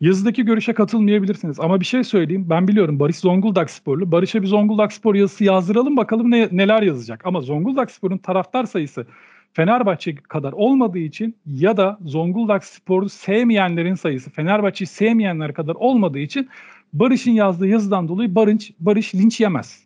Yazıdaki 0.00 0.44
görüşe 0.44 0.72
katılmayabilirsiniz 0.72 1.60
ama 1.60 1.80
bir 1.80 1.84
şey 1.84 2.04
söyleyeyim. 2.04 2.46
Ben 2.50 2.68
biliyorum 2.68 3.00
Barış 3.00 3.16
Zonguldak 3.16 3.70
sporlu. 3.70 4.12
Barış'a 4.12 4.42
bir 4.42 4.46
Zonguldak 4.46 4.92
spor 4.92 5.14
yazısı 5.14 5.44
yazdıralım 5.44 5.96
bakalım 5.96 6.30
ne, 6.30 6.48
neler 6.52 6.82
yazacak. 6.82 7.26
Ama 7.26 7.40
Zonguldak 7.40 7.90
sporun 7.90 8.18
taraftar 8.18 8.64
sayısı 8.64 9.06
Fenerbahçe 9.52 10.14
kadar 10.14 10.52
olmadığı 10.52 10.98
için 10.98 11.36
ya 11.46 11.76
da 11.76 11.98
Zonguldak 12.04 12.64
Spor'u 12.64 13.08
sevmeyenlerin 13.08 13.94
sayısı 13.94 14.30
Fenerbahçe'yi 14.30 14.86
sevmeyenler 14.86 15.54
kadar 15.54 15.74
olmadığı 15.74 16.18
için 16.18 16.48
Barış'ın 16.92 17.30
yazdığı 17.30 17.66
yazıdan 17.66 18.08
dolayı 18.08 18.34
Barış, 18.34 18.72
Barış 18.80 19.14
linç 19.14 19.40
yemez. 19.40 19.84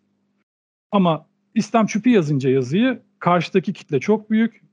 Ama 0.93 1.27
İslam 1.55 1.87
Çüpü 1.87 2.11
yazınca 2.11 2.51
yazıyı 2.51 3.03
karşıdaki 3.19 3.73
kitle 3.73 4.01
çok 4.01 4.31
büyük. 4.31 4.67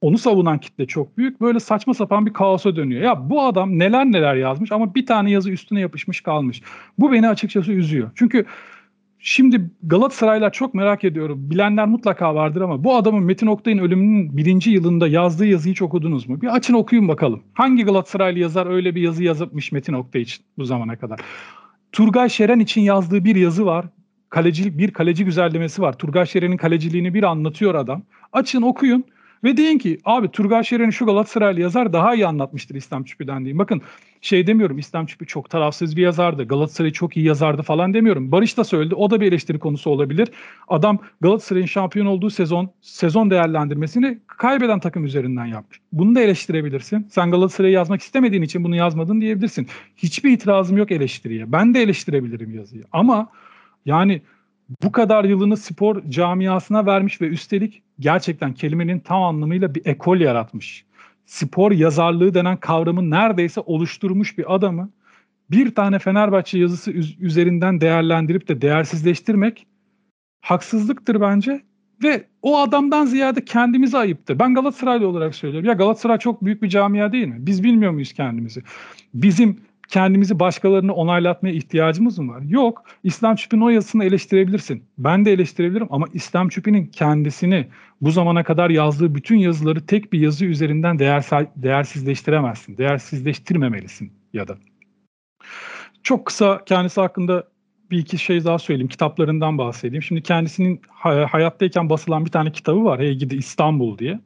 Onu 0.00 0.18
savunan 0.18 0.58
kitle 0.58 0.86
çok 0.86 1.18
büyük. 1.18 1.40
Böyle 1.40 1.60
saçma 1.60 1.94
sapan 1.94 2.26
bir 2.26 2.32
kaosa 2.32 2.76
dönüyor. 2.76 3.02
Ya 3.02 3.30
bu 3.30 3.42
adam 3.42 3.78
neler 3.78 4.04
neler 4.04 4.34
yazmış 4.34 4.72
ama 4.72 4.94
bir 4.94 5.06
tane 5.06 5.30
yazı 5.30 5.50
üstüne 5.50 5.80
yapışmış 5.80 6.20
kalmış. 6.20 6.62
Bu 6.98 7.12
beni 7.12 7.28
açıkçası 7.28 7.72
üzüyor. 7.72 8.10
Çünkü 8.14 8.46
Şimdi 9.24 9.70
Galatasaraylar 9.82 10.52
çok 10.52 10.74
merak 10.74 11.04
ediyorum. 11.04 11.50
Bilenler 11.50 11.86
mutlaka 11.86 12.34
vardır 12.34 12.60
ama 12.60 12.84
bu 12.84 12.96
adamın 12.96 13.22
Metin 13.22 13.46
Oktay'ın 13.46 13.78
ölümünün 13.78 14.36
birinci 14.36 14.70
yılında 14.70 15.08
yazdığı 15.08 15.46
yazıyı 15.46 15.74
hiç 15.74 15.82
okudunuz 15.82 16.28
mu? 16.28 16.40
Bir 16.40 16.54
açın 16.54 16.74
okuyun 16.74 17.08
bakalım. 17.08 17.42
Hangi 17.54 17.84
Galatasaraylı 17.84 18.38
yazar 18.38 18.66
öyle 18.66 18.94
bir 18.94 19.02
yazı 19.02 19.24
yazıpmış 19.24 19.72
Metin 19.72 19.92
Oktay 19.92 20.22
için 20.22 20.44
bu 20.58 20.64
zamana 20.64 20.96
kadar? 20.96 21.20
Turgay 21.92 22.28
Şeren 22.28 22.60
için 22.60 22.80
yazdığı 22.80 23.24
bir 23.24 23.36
yazı 23.36 23.66
var. 23.66 23.86
Kalecilik 24.30 24.78
bir 24.78 24.90
kaleci 24.90 25.24
güzellemesi 25.24 25.82
var. 25.82 25.98
Turgay 25.98 26.26
Şeren'in 26.26 26.56
kaleciliğini 26.56 27.14
bir 27.14 27.22
anlatıyor 27.22 27.74
adam. 27.74 28.02
Açın 28.32 28.62
okuyun. 28.62 29.04
Ve 29.44 29.56
deyin 29.56 29.78
ki 29.78 29.98
abi 30.04 30.28
Turgay 30.28 30.64
Şeren'i 30.64 30.92
şu 30.92 31.06
Galatasaraylı 31.06 31.60
yazar 31.60 31.92
daha 31.92 32.14
iyi 32.14 32.26
anlatmıştır 32.26 32.74
İslam 32.74 33.04
Çüpü'den 33.04 33.44
deyin. 33.44 33.58
Bakın 33.58 33.82
şey 34.20 34.46
demiyorum 34.46 34.78
İslam 34.78 35.06
Çüpü 35.06 35.26
çok 35.26 35.50
tarafsız 35.50 35.96
bir 35.96 36.02
yazardı. 36.02 36.44
Galatasaray 36.44 36.90
çok 36.92 37.16
iyi 37.16 37.26
yazardı 37.26 37.62
falan 37.62 37.94
demiyorum. 37.94 38.32
Barış 38.32 38.56
da 38.56 38.64
söyledi. 38.64 38.94
O 38.94 39.10
da 39.10 39.20
bir 39.20 39.26
eleştiri 39.26 39.58
konusu 39.58 39.90
olabilir. 39.90 40.28
Adam 40.68 40.98
Galatasaray'ın 41.20 41.66
şampiyon 41.66 42.06
olduğu 42.06 42.30
sezon 42.30 42.70
sezon 42.80 43.30
değerlendirmesini 43.30 44.18
kaybeden 44.26 44.80
takım 44.80 45.04
üzerinden 45.04 45.46
yapmış. 45.46 45.80
Bunu 45.92 46.14
da 46.14 46.20
eleştirebilirsin. 46.20 47.06
Sen 47.10 47.30
Galatasaray'ı 47.30 47.74
yazmak 47.74 48.02
istemediğin 48.02 48.42
için 48.42 48.64
bunu 48.64 48.76
yazmadın 48.76 49.20
diyebilirsin. 49.20 49.66
Hiçbir 49.96 50.30
itirazım 50.30 50.76
yok 50.76 50.90
eleştiriye. 50.90 51.52
Ben 51.52 51.74
de 51.74 51.82
eleştirebilirim 51.82 52.54
yazıyı. 52.54 52.84
Ama 52.92 53.28
yani 53.86 54.22
bu 54.82 54.92
kadar 54.92 55.24
yılını 55.24 55.56
spor 55.56 56.02
camiasına 56.08 56.86
vermiş 56.86 57.20
ve 57.20 57.26
üstelik 57.26 57.82
gerçekten 58.02 58.54
kelimenin 58.54 58.98
tam 58.98 59.22
anlamıyla 59.22 59.74
bir 59.74 59.86
ekol 59.86 60.20
yaratmış. 60.20 60.84
Spor 61.26 61.72
yazarlığı 61.72 62.34
denen 62.34 62.56
kavramı 62.56 63.10
neredeyse 63.10 63.60
oluşturmuş 63.60 64.38
bir 64.38 64.54
adamı 64.54 64.90
bir 65.50 65.74
tane 65.74 65.98
Fenerbahçe 65.98 66.58
yazısı 66.58 66.90
üzerinden 67.20 67.80
değerlendirip 67.80 68.48
de 68.48 68.60
değersizleştirmek 68.60 69.66
haksızlıktır 70.40 71.20
bence 71.20 71.62
ve 72.02 72.24
o 72.42 72.58
adamdan 72.58 73.06
ziyade 73.06 73.44
kendimize 73.44 73.98
ayıptır. 73.98 74.38
Ben 74.38 74.54
Galatasaraylı 74.54 75.08
olarak 75.08 75.34
söylüyorum. 75.34 75.68
Ya 75.68 75.74
Galatasaray 75.74 76.18
çok 76.18 76.44
büyük 76.44 76.62
bir 76.62 76.68
camia 76.68 77.12
değil 77.12 77.26
mi? 77.26 77.36
Biz 77.38 77.62
bilmiyor 77.64 77.92
muyuz 77.92 78.12
kendimizi? 78.12 78.62
Bizim 79.14 79.60
kendimizi 79.88 80.38
başkalarını 80.38 80.92
onaylatmaya 80.94 81.54
ihtiyacımız 81.54 82.18
mı 82.18 82.32
var? 82.32 82.42
Yok. 82.42 82.84
İslam 83.04 83.36
Çüpi'nin 83.36 83.60
o 83.60 83.68
yazısını 83.68 84.04
eleştirebilirsin. 84.04 84.84
Ben 84.98 85.24
de 85.24 85.32
eleştirebilirim 85.32 85.88
ama 85.90 86.06
İslam 86.12 86.48
Çüpi'nin 86.48 86.86
kendisini 86.86 87.68
bu 88.00 88.10
zamana 88.10 88.44
kadar 88.44 88.70
yazdığı 88.70 89.14
bütün 89.14 89.36
yazıları 89.36 89.86
tek 89.86 90.12
bir 90.12 90.20
yazı 90.20 90.44
üzerinden 90.44 90.98
değer, 90.98 91.24
değersizleştiremezsin. 91.56 92.78
Değersizleştirmemelisin 92.78 94.12
ya 94.32 94.48
da. 94.48 94.58
Çok 96.02 96.26
kısa 96.26 96.64
kendisi 96.66 97.00
hakkında 97.00 97.44
bir 97.90 97.98
iki 97.98 98.18
şey 98.18 98.44
daha 98.44 98.58
söyleyeyim. 98.58 98.88
Kitaplarından 98.88 99.58
bahsedeyim. 99.58 100.02
Şimdi 100.02 100.22
kendisinin 100.22 100.80
hayattayken 101.30 101.90
basılan 101.90 102.24
bir 102.24 102.30
tane 102.30 102.52
kitabı 102.52 102.84
var. 102.84 103.00
Hey 103.00 103.14
Gidi 103.14 103.36
İstanbul 103.36 103.98
diye. 103.98 104.20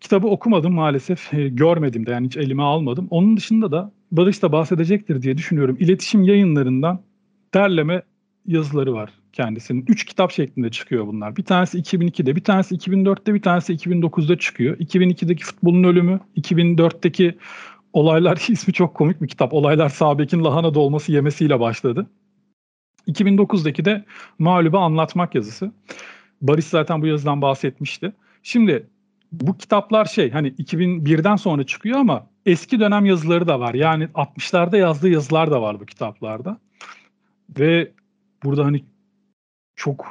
Kitabı 0.00 0.28
okumadım 0.28 0.74
maalesef. 0.74 1.34
E, 1.34 1.48
görmedim 1.48 2.06
de 2.06 2.10
yani 2.10 2.26
hiç 2.26 2.36
elime 2.36 2.62
almadım. 2.62 3.06
Onun 3.10 3.36
dışında 3.36 3.72
da 3.72 3.92
Barış 4.12 4.42
da 4.42 4.52
bahsedecektir 4.52 5.22
diye 5.22 5.38
düşünüyorum. 5.38 5.76
İletişim 5.80 6.22
yayınlarından 6.22 7.02
derleme 7.54 8.02
yazıları 8.46 8.92
var 8.94 9.10
kendisinin. 9.32 9.84
Üç 9.88 10.04
kitap 10.04 10.32
şeklinde 10.32 10.70
çıkıyor 10.70 11.06
bunlar. 11.06 11.36
Bir 11.36 11.44
tanesi 11.44 11.78
2002'de, 11.78 12.36
bir 12.36 12.44
tanesi 12.44 12.74
2004'te, 12.74 13.34
bir 13.34 13.42
tanesi 13.42 13.72
2009'da 13.74 14.38
çıkıyor. 14.38 14.76
2002'deki 14.78 15.44
futbolun 15.44 15.84
ölümü, 15.84 16.20
2004'teki 16.36 17.38
olaylar 17.92 18.36
ismi 18.48 18.72
çok 18.74 18.94
komik 18.94 19.22
bir 19.22 19.28
kitap. 19.28 19.52
Olaylar 19.52 19.88
Sabek'in 19.88 20.44
lahana 20.44 20.74
dolması 20.74 21.12
yemesiyle 21.12 21.60
başladı. 21.60 22.06
2009'daki 23.08 23.84
de 23.84 24.04
mağlubu 24.38 24.78
anlatmak 24.78 25.34
yazısı. 25.34 25.72
Barış 26.42 26.64
zaten 26.64 27.02
bu 27.02 27.06
yazıdan 27.06 27.42
bahsetmişti. 27.42 28.12
Şimdi 28.42 28.86
bu 29.32 29.56
kitaplar 29.56 30.04
şey 30.04 30.30
hani 30.30 30.48
2001'den 30.48 31.36
sonra 31.36 31.64
çıkıyor 31.64 31.98
ama 31.98 32.26
eski 32.46 32.80
dönem 32.80 33.06
yazıları 33.06 33.48
da 33.48 33.60
var. 33.60 33.74
Yani 33.74 34.04
60'larda 34.04 34.76
yazdığı 34.78 35.08
yazılar 35.08 35.50
da 35.50 35.62
var 35.62 35.80
bu 35.80 35.86
kitaplarda. 35.86 36.58
Ve 37.58 37.92
burada 38.44 38.64
hani 38.64 38.84
çok 39.76 40.06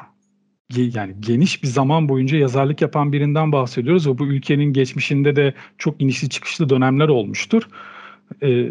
yani 0.75 1.15
geniş 1.19 1.63
bir 1.63 1.67
zaman 1.67 2.09
boyunca 2.09 2.37
yazarlık 2.37 2.81
yapan 2.81 3.13
birinden 3.13 3.51
bahsediyoruz 3.51 4.07
ve 4.07 4.17
bu 4.17 4.27
ülkenin 4.27 4.73
geçmişinde 4.73 5.35
de 5.35 5.53
çok 5.77 6.01
inişli 6.01 6.29
çıkışlı 6.29 6.69
dönemler 6.69 7.07
olmuştur. 7.07 7.63
Ee, 8.43 8.69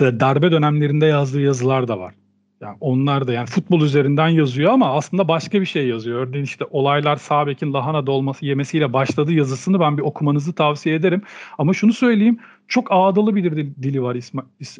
darbe 0.00 0.50
dönemlerinde 0.52 1.06
yazdığı 1.06 1.40
yazılar 1.40 1.88
da 1.88 1.98
var. 1.98 2.14
Yani 2.62 2.76
onlar 2.80 3.26
da 3.26 3.32
yani 3.32 3.46
futbol 3.46 3.80
üzerinden 3.80 4.28
yazıyor 4.28 4.72
ama 4.72 4.96
aslında 4.96 5.28
başka 5.28 5.60
bir 5.60 5.66
şey 5.66 5.88
yazıyor. 5.88 6.26
Örneğin 6.26 6.44
işte 6.44 6.64
olaylar 6.70 7.16
Sabek'in 7.16 7.72
lahana 7.72 8.06
dolması 8.06 8.46
yemesiyle 8.46 8.92
başladı 8.92 9.32
yazısını 9.32 9.80
ben 9.80 9.98
bir 9.98 10.02
okumanızı 10.02 10.52
tavsiye 10.52 10.94
ederim. 10.94 11.22
Ama 11.58 11.74
şunu 11.74 11.92
söyleyeyim 11.92 12.38
çok 12.68 12.86
ağdalı 12.90 13.36
bir 13.36 13.56
dili 13.82 14.02
var 14.02 14.16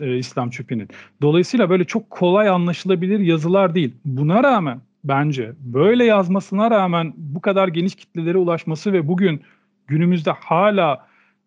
e, 0.01 0.19
İslam 0.19 0.51
Çöpi'nin. 0.51 0.89
Dolayısıyla 1.23 1.71
böyle 1.71 1.85
çok 1.85 2.11
kolay 2.11 2.49
anlaşılabilir 2.49 3.19
yazılar 3.19 3.75
değil. 3.75 3.95
Buna 4.05 4.43
rağmen 4.43 4.81
bence 5.05 5.53
böyle 5.61 6.05
yazmasına 6.05 6.71
rağmen 6.71 7.13
bu 7.17 7.41
kadar 7.41 7.69
geniş 7.69 7.95
kitlelere 7.95 8.39
ulaşması 8.39 8.93
ve 8.93 9.09
bugün 9.09 9.43
günümüzde 9.87 10.31
hala 10.31 11.07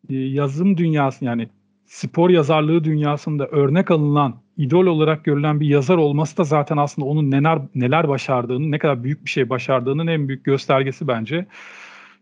e, 0.09 0.15
yazım 0.15 0.77
dünyası 0.77 1.25
yani 1.25 1.47
spor 1.85 2.29
yazarlığı 2.29 2.83
dünyasında 2.83 3.47
örnek 3.47 3.91
alınan, 3.91 4.35
idol 4.57 4.85
olarak 4.85 5.25
görülen 5.25 5.59
bir 5.59 5.67
yazar 5.67 5.97
olması 5.97 6.37
da 6.37 6.43
zaten 6.43 6.77
aslında 6.77 7.07
onun 7.07 7.31
neler 7.31 7.59
neler 7.75 8.07
başardığını, 8.07 8.71
ne 8.71 8.79
kadar 8.79 9.03
büyük 9.03 9.25
bir 9.25 9.29
şey 9.29 9.49
başardığının 9.49 10.07
en 10.07 10.27
büyük 10.27 10.45
göstergesi 10.45 11.07
bence. 11.07 11.45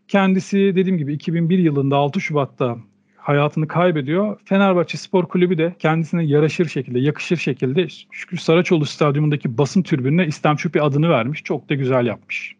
Kendisi 0.08 0.58
dediğim 0.58 0.98
gibi 0.98 1.14
2001 1.14 1.58
yılında 1.58 1.96
6 1.96 2.20
Şubat'ta 2.20 2.76
hayatını 3.16 3.68
kaybediyor. 3.68 4.40
Fenerbahçe 4.44 4.98
Spor 4.98 5.28
Kulübü 5.28 5.58
de 5.58 5.74
kendisine 5.78 6.24
yaraşır 6.24 6.68
şekilde, 6.68 6.98
yakışır 6.98 7.36
şekilde 7.36 7.88
Şükrü 8.10 8.36
Saraçoğlu 8.36 8.84
Stadyumundaki 8.84 9.58
basın 9.58 9.82
türbününe 9.82 10.26
İstem 10.26 10.56
Çupi 10.56 10.82
adını 10.82 11.10
vermiş. 11.10 11.42
Çok 11.42 11.68
da 11.68 11.74
güzel 11.74 12.06
yapmış. 12.06 12.56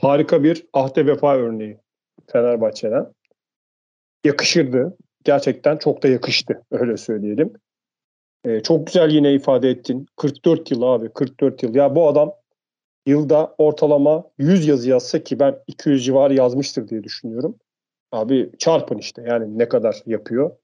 Harika 0.00 0.42
bir 0.42 0.66
ahde 0.72 1.06
vefa 1.06 1.36
örneği 1.36 1.78
Fenerbahçe'den. 2.32 3.06
Yakışırdı. 4.24 4.96
Gerçekten 5.28 5.76
çok 5.76 6.02
da 6.02 6.08
yakıştı 6.08 6.62
öyle 6.70 6.96
söyleyelim. 6.96 7.52
Ee, 8.44 8.60
çok 8.60 8.86
güzel 8.86 9.10
yine 9.10 9.34
ifade 9.34 9.70
ettin. 9.70 10.06
44 10.16 10.70
yıl 10.70 10.82
abi 10.82 11.08
44 11.08 11.62
yıl. 11.62 11.74
Ya 11.74 11.94
bu 11.94 12.08
adam 12.08 12.32
yılda 13.06 13.54
ortalama 13.58 14.24
100 14.38 14.66
yazı 14.66 14.90
yazsa 14.90 15.24
ki 15.24 15.38
ben 15.38 15.58
200 15.66 16.04
civarı 16.04 16.34
yazmıştır 16.34 16.88
diye 16.88 17.04
düşünüyorum. 17.04 17.58
Abi 18.12 18.50
çarpın 18.58 18.98
işte 18.98 19.22
yani 19.26 19.58
ne 19.58 19.68
kadar 19.68 20.02
yapıyor. 20.06 20.56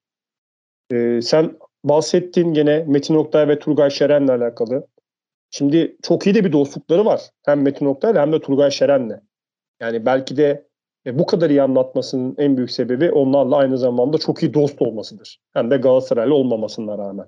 Ee, 0.92 1.20
sen 1.22 1.58
bahsettin 1.84 2.54
gene 2.54 2.84
Metin 2.88 3.14
Oktay 3.14 3.48
ve 3.48 3.58
Turgay 3.58 3.90
Şeren'le 3.90 4.28
alakalı. 4.28 4.86
Şimdi 5.50 5.96
çok 6.02 6.26
iyi 6.26 6.34
de 6.34 6.44
bir 6.44 6.52
dostlukları 6.52 7.04
var. 7.04 7.20
Hem 7.44 7.62
Metin 7.62 7.86
Oktay'la 7.86 8.22
hem 8.22 8.32
de 8.32 8.40
Turgay 8.40 8.70
Şeren'le. 8.70 9.20
Yani 9.80 10.06
belki 10.06 10.36
de 10.36 10.66
e, 11.06 11.18
bu 11.18 11.26
kadar 11.26 11.50
iyi 11.50 11.62
anlatmasının 11.62 12.34
en 12.38 12.56
büyük 12.56 12.70
sebebi 12.70 13.10
onlarla 13.10 13.56
aynı 13.56 13.78
zamanda 13.78 14.18
çok 14.18 14.42
iyi 14.42 14.54
dost 14.54 14.82
olmasıdır. 14.82 15.40
Hem 15.52 15.70
de 15.70 15.76
Galatasaraylı 15.76 16.34
olmamasına 16.34 16.98
rağmen. 16.98 17.26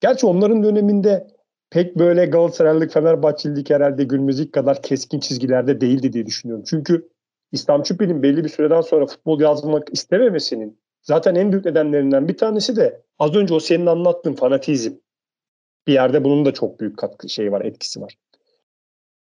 Gerçi 0.00 0.26
onların 0.26 0.62
döneminde 0.62 1.26
pek 1.70 1.98
böyle 1.98 2.26
Galatasaraylık, 2.26 2.92
Fenerbahçelilik 2.92 3.70
herhalde 3.70 4.04
günümüzdeki 4.04 4.50
kadar 4.50 4.82
keskin 4.82 5.20
çizgilerde 5.20 5.80
değildi 5.80 6.12
diye 6.12 6.26
düşünüyorum. 6.26 6.64
Çünkü 6.68 7.08
İslam 7.52 7.82
Çupi'nin 7.82 8.22
belli 8.22 8.44
bir 8.44 8.48
süreden 8.48 8.80
sonra 8.80 9.06
futbol 9.06 9.40
yazmak 9.40 9.88
istememesinin 9.92 10.80
zaten 11.02 11.34
en 11.34 11.52
büyük 11.52 11.64
nedenlerinden 11.64 12.28
bir 12.28 12.36
tanesi 12.36 12.76
de 12.76 13.02
az 13.18 13.34
önce 13.34 13.54
o 13.54 13.60
senin 13.60 13.86
anlattığın 13.86 14.34
fanatizm. 14.34 14.92
Bir 15.86 15.92
yerde 15.92 16.24
bunun 16.24 16.44
da 16.44 16.54
çok 16.54 16.80
büyük 16.80 16.98
katkı 16.98 17.28
şey 17.28 17.52
var, 17.52 17.60
etkisi 17.60 18.00
var. 18.00 18.14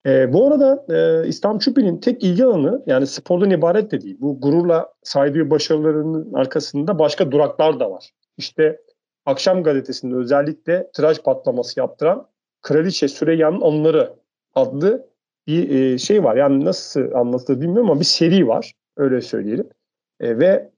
E, 0.06 0.32
bu 0.32 0.46
arada 0.46 0.84
e, 0.94 1.28
İslam 1.28 1.58
Çupi'nin 1.58 1.98
tek 1.98 2.24
ilgi 2.24 2.44
alanı 2.44 2.82
yani 2.86 3.06
spordan 3.06 3.50
ibaret 3.50 3.90
de 3.90 4.00
değil. 4.00 4.16
Bu 4.20 4.40
gururla 4.40 4.92
saydığı 5.02 5.50
başarılarının 5.50 6.32
arkasında 6.34 6.98
başka 6.98 7.32
duraklar 7.32 7.80
da 7.80 7.90
var. 7.90 8.10
İşte 8.36 8.80
Akşam 9.26 9.62
gazetesinde 9.62 10.14
özellikle 10.14 10.90
tiraj 10.96 11.18
patlaması 11.18 11.80
yaptıran 11.80 12.28
Kraliçe 12.62 13.08
Süreyya'nın 13.08 13.60
Anıları 13.60 14.12
adlı 14.54 15.08
bir 15.46 15.70
e, 15.70 15.98
şey 15.98 16.24
var. 16.24 16.36
Yani 16.36 16.64
nasıl 16.64 17.12
anlatılır 17.12 17.60
bilmiyorum 17.60 17.90
ama 17.90 18.00
bir 18.00 18.04
seri 18.04 18.48
var. 18.48 18.72
Öyle 18.96 19.20
söyleyelim. 19.20 19.68
E, 20.20 20.38
ve 20.38 20.70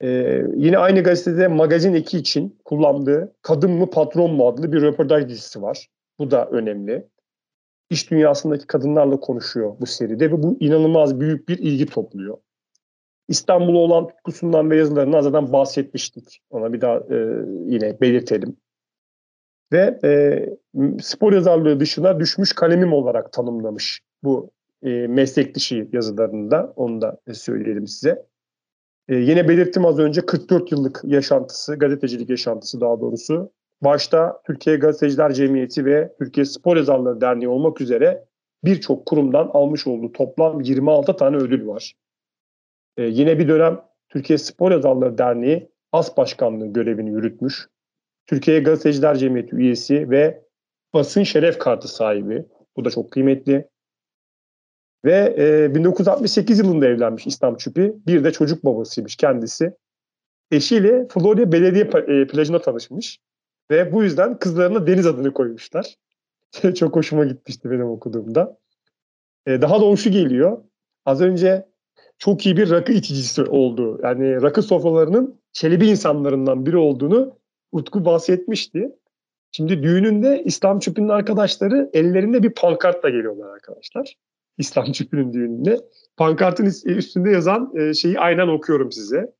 e, 0.00 0.08
yine 0.54 0.78
aynı 0.78 1.02
gazetede 1.02 1.48
Magazin 1.48 1.94
2 1.94 2.18
için 2.18 2.58
kullandığı 2.64 3.34
Kadın 3.42 3.70
mı 3.70 3.90
Patron 3.90 4.34
mu 4.34 4.48
adlı 4.48 4.72
bir 4.72 4.82
röportaj 4.82 5.28
dizisi 5.28 5.62
var. 5.62 5.88
Bu 6.18 6.30
da 6.30 6.46
önemli. 6.46 7.06
İş 7.90 8.10
dünyasındaki 8.10 8.66
kadınlarla 8.66 9.20
konuşuyor 9.20 9.76
bu 9.80 9.86
seride 9.86 10.30
ve 10.30 10.42
bu 10.42 10.56
inanılmaz 10.60 11.20
büyük 11.20 11.48
bir 11.48 11.58
ilgi 11.58 11.86
topluyor. 11.86 12.38
İstanbul'a 13.28 13.78
olan 13.78 14.08
tutkusundan 14.08 14.70
ve 14.70 14.76
yazılarından 14.76 15.20
zaten 15.20 15.52
bahsetmiştik. 15.52 16.40
Ona 16.50 16.72
bir 16.72 16.80
daha 16.80 16.96
e, 16.96 17.16
yine 17.66 18.00
belirtelim. 18.00 18.56
Ve 19.72 19.98
e, 20.04 20.12
spor 21.02 21.32
yazarlığı 21.32 21.80
dışına 21.80 22.20
düşmüş 22.20 22.52
kalemim 22.52 22.92
olarak 22.92 23.32
tanımlamış 23.32 24.00
bu 24.22 24.50
e, 24.82 24.88
meslek 24.88 25.54
dışı 25.54 25.88
yazılarında. 25.92 26.72
Onu 26.76 27.00
da 27.00 27.18
söyleyelim 27.32 27.86
size. 27.86 28.26
E, 29.08 29.16
yine 29.16 29.48
belirttim 29.48 29.84
az 29.84 29.98
önce 29.98 30.26
44 30.26 30.72
yıllık 30.72 31.00
yaşantısı, 31.04 31.76
gazetecilik 31.76 32.30
yaşantısı 32.30 32.80
daha 32.80 33.00
doğrusu. 33.00 33.52
Başta 33.82 34.42
Türkiye 34.46 34.76
Gazeteciler 34.76 35.32
Cemiyeti 35.32 35.84
ve 35.84 36.14
Türkiye 36.18 36.44
Spor 36.44 36.76
Yazarları 36.76 37.20
Derneği 37.20 37.48
olmak 37.48 37.80
üzere 37.80 38.24
birçok 38.64 39.06
kurumdan 39.06 39.50
almış 39.52 39.86
olduğu 39.86 40.12
toplam 40.12 40.60
26 40.60 41.16
tane 41.16 41.36
ödül 41.36 41.66
var. 41.66 41.94
Ee, 42.96 43.02
yine 43.02 43.38
bir 43.38 43.48
dönem 43.48 43.80
Türkiye 44.08 44.38
Spor 44.38 44.72
Yazarları 44.72 45.18
Derneği 45.18 45.70
As 45.92 46.16
Başkanlığı 46.16 46.66
görevini 46.66 47.10
yürütmüş. 47.10 47.68
Türkiye 48.26 48.60
Gazeteciler 48.60 49.14
Cemiyeti 49.14 49.56
üyesi 49.56 50.10
ve 50.10 50.44
basın 50.94 51.22
şeref 51.22 51.58
kartı 51.58 51.88
sahibi. 51.88 52.44
Bu 52.76 52.84
da 52.84 52.90
çok 52.90 53.10
kıymetli. 53.10 53.68
Ve 55.04 55.34
e, 55.38 55.74
1968 55.74 56.58
yılında 56.58 56.86
evlenmiş 56.86 57.26
İslam 57.26 57.56
Çüpi. 57.56 57.94
Bir 58.06 58.24
de 58.24 58.32
çocuk 58.32 58.64
babasıymış 58.64 59.16
kendisi. 59.16 59.72
Eşiyle 60.50 61.08
Florya 61.08 61.52
Belediye 61.52 61.84
e, 61.84 62.26
plajına 62.26 62.58
tanışmış. 62.58 63.18
Ve 63.70 63.92
bu 63.92 64.02
yüzden 64.02 64.38
kızlarına 64.38 64.86
Deniz 64.86 65.06
adını 65.06 65.32
koymuşlar. 65.32 65.96
çok 66.74 66.96
hoşuma 66.96 67.24
gitmişti 67.24 67.70
benim 67.70 67.86
okuduğumda. 67.86 68.58
E, 69.46 69.62
daha 69.62 69.80
doğrusu 69.80 70.10
geliyor. 70.10 70.58
Az 71.04 71.20
önce 71.20 71.66
çok 72.18 72.46
iyi 72.46 72.56
bir 72.56 72.70
rakı 72.70 72.92
içicisi 72.92 73.42
oldu. 73.42 74.00
Yani 74.02 74.42
rakı 74.42 74.62
sofralarının 74.62 75.40
çelebi 75.52 75.86
insanlarından 75.86 76.66
biri 76.66 76.76
olduğunu 76.76 77.38
Utku 77.72 78.04
bahsetmişti. 78.04 78.92
Şimdi 79.52 79.82
düğününde 79.82 80.42
İslam 80.44 80.78
Çöpü'nün 80.78 81.08
arkadaşları 81.08 81.90
ellerinde 81.92 82.42
bir 82.42 82.50
pankartla 82.50 83.08
geliyorlar 83.08 83.54
arkadaşlar. 83.54 84.14
İslam 84.58 84.92
Çöpü'nün 84.92 85.32
düğününde. 85.32 85.80
Pankartın 86.16 86.66
üstünde 86.84 87.30
yazan 87.30 87.72
e, 87.76 87.94
şeyi 87.94 88.20
aynen 88.20 88.48
okuyorum 88.48 88.92
size. 88.92 89.32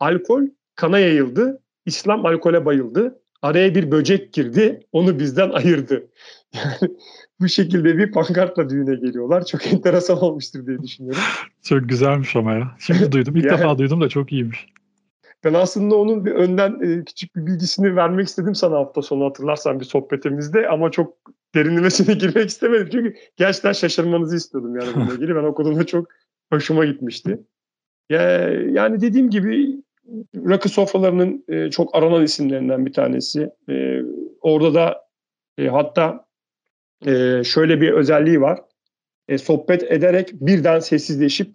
Alkol 0.00 0.42
kana 0.74 0.98
yayıldı, 0.98 1.62
İslam 1.86 2.26
alkole 2.26 2.64
bayıldı. 2.64 3.20
Araya 3.42 3.74
bir 3.74 3.90
böcek 3.90 4.32
girdi, 4.32 4.80
onu 4.92 5.18
bizden 5.18 5.50
ayırdı. 5.50 6.06
Yani 6.54 6.96
bu 7.40 7.48
şekilde 7.48 7.98
bir 7.98 8.12
pankartla 8.12 8.70
düğüne 8.70 8.94
geliyorlar. 8.94 9.44
Çok 9.46 9.66
enteresan 9.72 10.18
olmuştur 10.18 10.66
diye 10.66 10.78
düşünüyorum. 10.82 11.20
Çok 11.62 11.88
güzelmiş 11.88 12.36
ama 12.36 12.54
ya. 12.54 12.76
Şimdi 12.78 13.12
duydum. 13.12 13.36
İlk 13.36 13.44
yani, 13.44 13.58
defa 13.58 13.78
duydum 13.78 14.00
da 14.00 14.08
çok 14.08 14.32
iyiymiş. 14.32 14.66
Ben 15.44 15.54
aslında 15.54 15.96
onun 15.96 16.24
bir 16.24 16.32
önden 16.32 16.80
e, 16.82 17.04
küçük 17.04 17.36
bir 17.36 17.46
bilgisini 17.46 17.96
vermek 17.96 18.28
istedim 18.28 18.54
sana 18.54 18.76
hafta 18.76 19.02
sonu 19.02 19.24
hatırlarsan 19.24 19.80
bir 19.80 19.84
sohbetimizde 19.84 20.68
ama 20.68 20.90
çok 20.90 21.16
derinlemesine 21.54 22.14
girmek 22.14 22.48
istemedim. 22.48 22.88
Çünkü 22.92 23.14
gerçekten 23.36 23.72
şaşırmanızı 23.72 24.36
istiyordum 24.36 24.76
yani 24.76 24.88
bununla 24.94 25.14
ilgili. 25.14 25.34
Ben 25.36 25.44
okuduğumda 25.44 25.86
çok 25.86 26.08
hoşuma 26.52 26.84
gitmişti. 26.84 27.40
Yani 28.10 29.00
dediğim 29.00 29.30
gibi 29.30 29.82
rakı 30.36 30.68
sofralarının 30.68 31.44
e, 31.48 31.70
çok 31.70 31.94
aranan 31.94 32.22
isimlerinden 32.22 32.86
bir 32.86 32.92
tanesi. 32.92 33.50
E, 33.68 34.02
orada 34.40 34.74
da 34.74 35.06
hatta 35.70 36.26
e, 37.06 37.44
şöyle 37.44 37.80
bir 37.80 37.92
özelliği 37.92 38.40
var. 38.40 38.60
E, 39.28 39.38
sohbet 39.38 39.82
ederek 39.82 40.32
birden 40.32 40.80
sessizleşip 40.80 41.54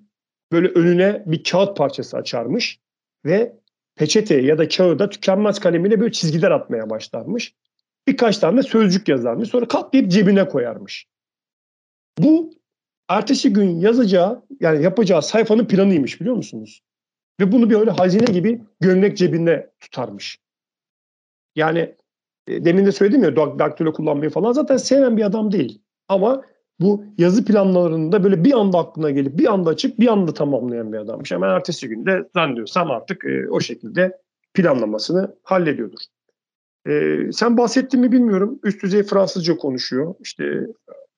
böyle 0.51 0.67
önüne 0.67 1.23
bir 1.25 1.43
kağıt 1.43 1.77
parçası 1.77 2.17
açarmış 2.17 2.79
ve 3.25 3.53
peçete 3.95 4.41
ya 4.41 4.57
da 4.57 4.67
kağıda 4.67 5.09
tükenmez 5.09 5.59
kalemiyle 5.59 5.99
böyle 5.99 6.11
çizgiler 6.11 6.51
atmaya 6.51 6.89
başlarmış. 6.89 7.53
Birkaç 8.07 8.37
tane 8.37 8.63
sözcük 8.63 9.07
yazarmış. 9.07 9.49
Sonra 9.49 9.67
katlayıp 9.67 10.11
cebine 10.11 10.47
koyarmış. 10.47 11.07
Bu 12.17 12.53
ertesi 13.09 13.53
gün 13.53 13.79
yazacağı 13.79 14.45
yani 14.59 14.83
yapacağı 14.83 15.21
sayfanın 15.21 15.65
planıymış 15.65 16.21
biliyor 16.21 16.35
musunuz? 16.35 16.81
Ve 17.41 17.51
bunu 17.51 17.69
bir 17.69 17.75
öyle 17.75 17.91
hazine 17.91 18.33
gibi 18.33 18.61
gömlek 18.79 19.17
cebinde 19.17 19.71
tutarmış. 19.79 20.39
Yani 21.55 21.95
e, 22.47 22.65
demin 22.65 22.85
de 22.85 22.91
söyledim 22.91 23.23
ya 23.23 23.35
daktilo 23.35 23.93
kullanmayı 23.93 24.31
falan 24.31 24.51
zaten 24.53 24.77
seven 24.77 25.17
bir 25.17 25.23
adam 25.23 25.51
değil. 25.51 25.81
Ama 26.07 26.41
bu 26.79 27.05
yazı 27.17 27.45
planlarında 27.45 28.23
böyle 28.23 28.43
bir 28.43 28.53
anda 28.59 28.77
aklına 28.77 29.11
gelip 29.11 29.37
bir 29.37 29.53
anda 29.53 29.69
açıp 29.69 29.99
bir 29.99 30.07
anda 30.07 30.33
tamamlayan 30.33 30.93
bir 30.93 30.97
adammış. 30.97 31.31
Hemen 31.31 31.49
ertesi 31.49 31.89
günde 31.89 32.29
zannediyorsam 32.33 32.91
artık 32.91 33.25
e, 33.25 33.49
o 33.49 33.59
şekilde 33.59 34.17
planlamasını 34.53 35.35
hallediyordur. 35.43 35.99
E, 36.87 37.17
sen 37.31 37.57
bahsettin 37.57 37.99
mi 37.99 38.11
bilmiyorum. 38.11 38.59
Üst 38.63 38.83
düzey 38.83 39.03
Fransızca 39.03 39.57
konuşuyor. 39.57 40.15
İşte 40.19 40.67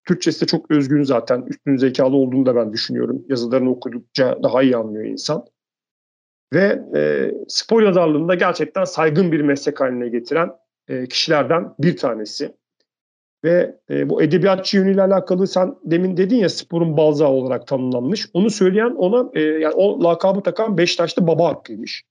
Türkçesi 0.07 0.41
de 0.41 0.45
çok 0.45 0.71
özgün 0.71 1.03
zaten. 1.03 1.45
Üstün 1.47 1.77
zekalı 1.77 2.15
olduğunu 2.15 2.45
da 2.45 2.55
ben 2.55 2.73
düşünüyorum. 2.73 3.25
Yazılarını 3.29 3.69
okudukça 3.69 4.39
daha 4.43 4.63
iyi 4.63 4.77
anlıyor 4.77 5.05
insan. 5.05 5.45
Ve 6.53 6.81
e, 6.95 7.31
spor 7.47 7.81
yazarlığında 7.81 8.35
gerçekten 8.35 8.83
saygın 8.83 9.31
bir 9.31 9.41
meslek 9.41 9.81
haline 9.81 10.09
getiren 10.09 10.51
e, 10.87 11.05
kişilerden 11.05 11.75
bir 11.79 11.97
tanesi. 11.97 12.53
Ve 13.43 13.75
e, 13.89 14.09
bu 14.09 14.21
edebiyatçı 14.21 14.77
yönüyle 14.77 15.01
alakalı 15.01 15.47
sen 15.47 15.75
demin 15.83 16.17
dedin 16.17 16.35
ya 16.35 16.49
sporun 16.49 16.97
balzağı 16.97 17.29
olarak 17.29 17.67
tanımlanmış. 17.67 18.29
Onu 18.33 18.49
söyleyen 18.49 18.95
ona 18.95 19.29
e, 19.33 19.41
yani 19.41 19.73
o 19.73 20.03
lakabı 20.03 20.41
takan 20.41 20.77
Beşiktaşlı 20.77 21.27
baba 21.27 21.47
hakkıymış. 21.47 22.03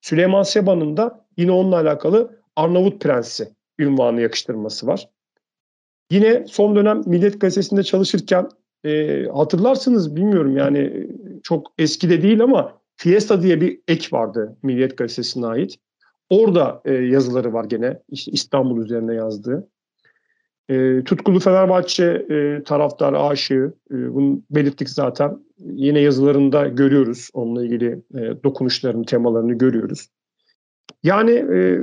Süleyman 0.00 0.42
Seba'nın 0.42 0.96
da 0.96 1.26
yine 1.36 1.52
onunla 1.52 1.76
alakalı 1.76 2.40
Arnavut 2.56 3.02
Prensi 3.02 3.48
ünvanı 3.78 4.20
yakıştırması 4.20 4.86
var. 4.86 5.08
Yine 6.10 6.44
son 6.46 6.76
dönem 6.76 7.02
Millet 7.06 7.40
Gazetesi'nde 7.40 7.82
çalışırken 7.82 8.48
e, 8.84 9.24
hatırlarsınız 9.34 10.16
bilmiyorum 10.16 10.56
yani 10.56 11.06
çok 11.42 11.72
eski 11.78 12.10
de 12.10 12.22
değil 12.22 12.42
ama 12.42 12.79
Fiesta 13.00 13.42
diye 13.42 13.60
bir 13.60 13.80
ek 13.88 14.08
vardı 14.12 14.56
Milliyet 14.62 14.98
Gazetesi'ne 14.98 15.46
ait. 15.46 15.76
Orada 16.30 16.82
e, 16.84 16.92
yazıları 16.92 17.52
var 17.52 17.64
gene 17.64 18.02
işte 18.08 18.32
İstanbul 18.32 18.84
üzerine 18.84 19.14
yazdığı. 19.14 19.68
E, 20.68 21.04
tutkulu 21.04 21.40
Fenerbahçe 21.40 22.04
e, 22.04 22.62
taraftar 22.64 23.12
aşığı 23.12 23.74
e, 23.90 24.14
bunu 24.14 24.42
belirttik 24.50 24.90
zaten. 24.90 25.38
Yine 25.58 26.00
yazılarında 26.00 26.68
görüyoruz 26.68 27.30
onunla 27.32 27.64
ilgili 27.64 28.02
e, 28.14 28.42
dokunuşlarını, 28.44 29.04
temalarını 29.04 29.52
görüyoruz. 29.52 30.08
Yani 31.02 31.30
e, 31.30 31.80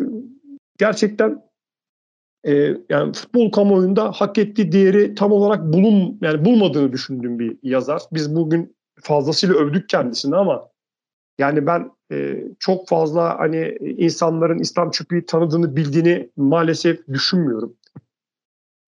gerçekten 0.77 1.41
e, 2.47 2.77
yani 2.89 3.13
futbol 3.13 3.51
kamuoyunda 3.51 4.11
hak 4.11 4.37
ettiği 4.37 4.71
değeri 4.71 5.15
tam 5.15 5.31
olarak 5.31 5.73
bulun 5.73 6.19
yani 6.21 6.45
bulmadığını 6.45 6.93
düşündüğüm 6.93 7.39
bir 7.39 7.57
yazar. 7.63 8.01
Biz 8.13 8.35
bugün 8.35 8.75
fazlasıyla 9.01 9.55
övdük 9.55 9.89
kendisini 9.89 10.35
ama 10.35 10.76
yani 11.37 11.65
ben 11.65 11.91
e, 12.11 12.43
çok 12.59 12.87
fazla 12.87 13.39
hani 13.39 13.77
insanların 13.81 14.59
İslam 14.59 14.91
Çupi'yi 14.91 15.25
tanıdığını 15.25 15.75
bildiğini 15.75 16.29
maalesef 16.37 17.07
düşünmüyorum. 17.07 17.75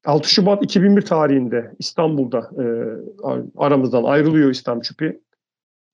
6 0.05 0.29
Şubat 0.29 0.63
2001 0.63 1.01
tarihinde 1.01 1.75
İstanbul'da 1.79 2.39
e, 2.39 2.65
aramızdan 3.57 4.03
ayrılıyor 4.03 4.51
İslam 4.51 4.81
Çupi. 4.81 5.21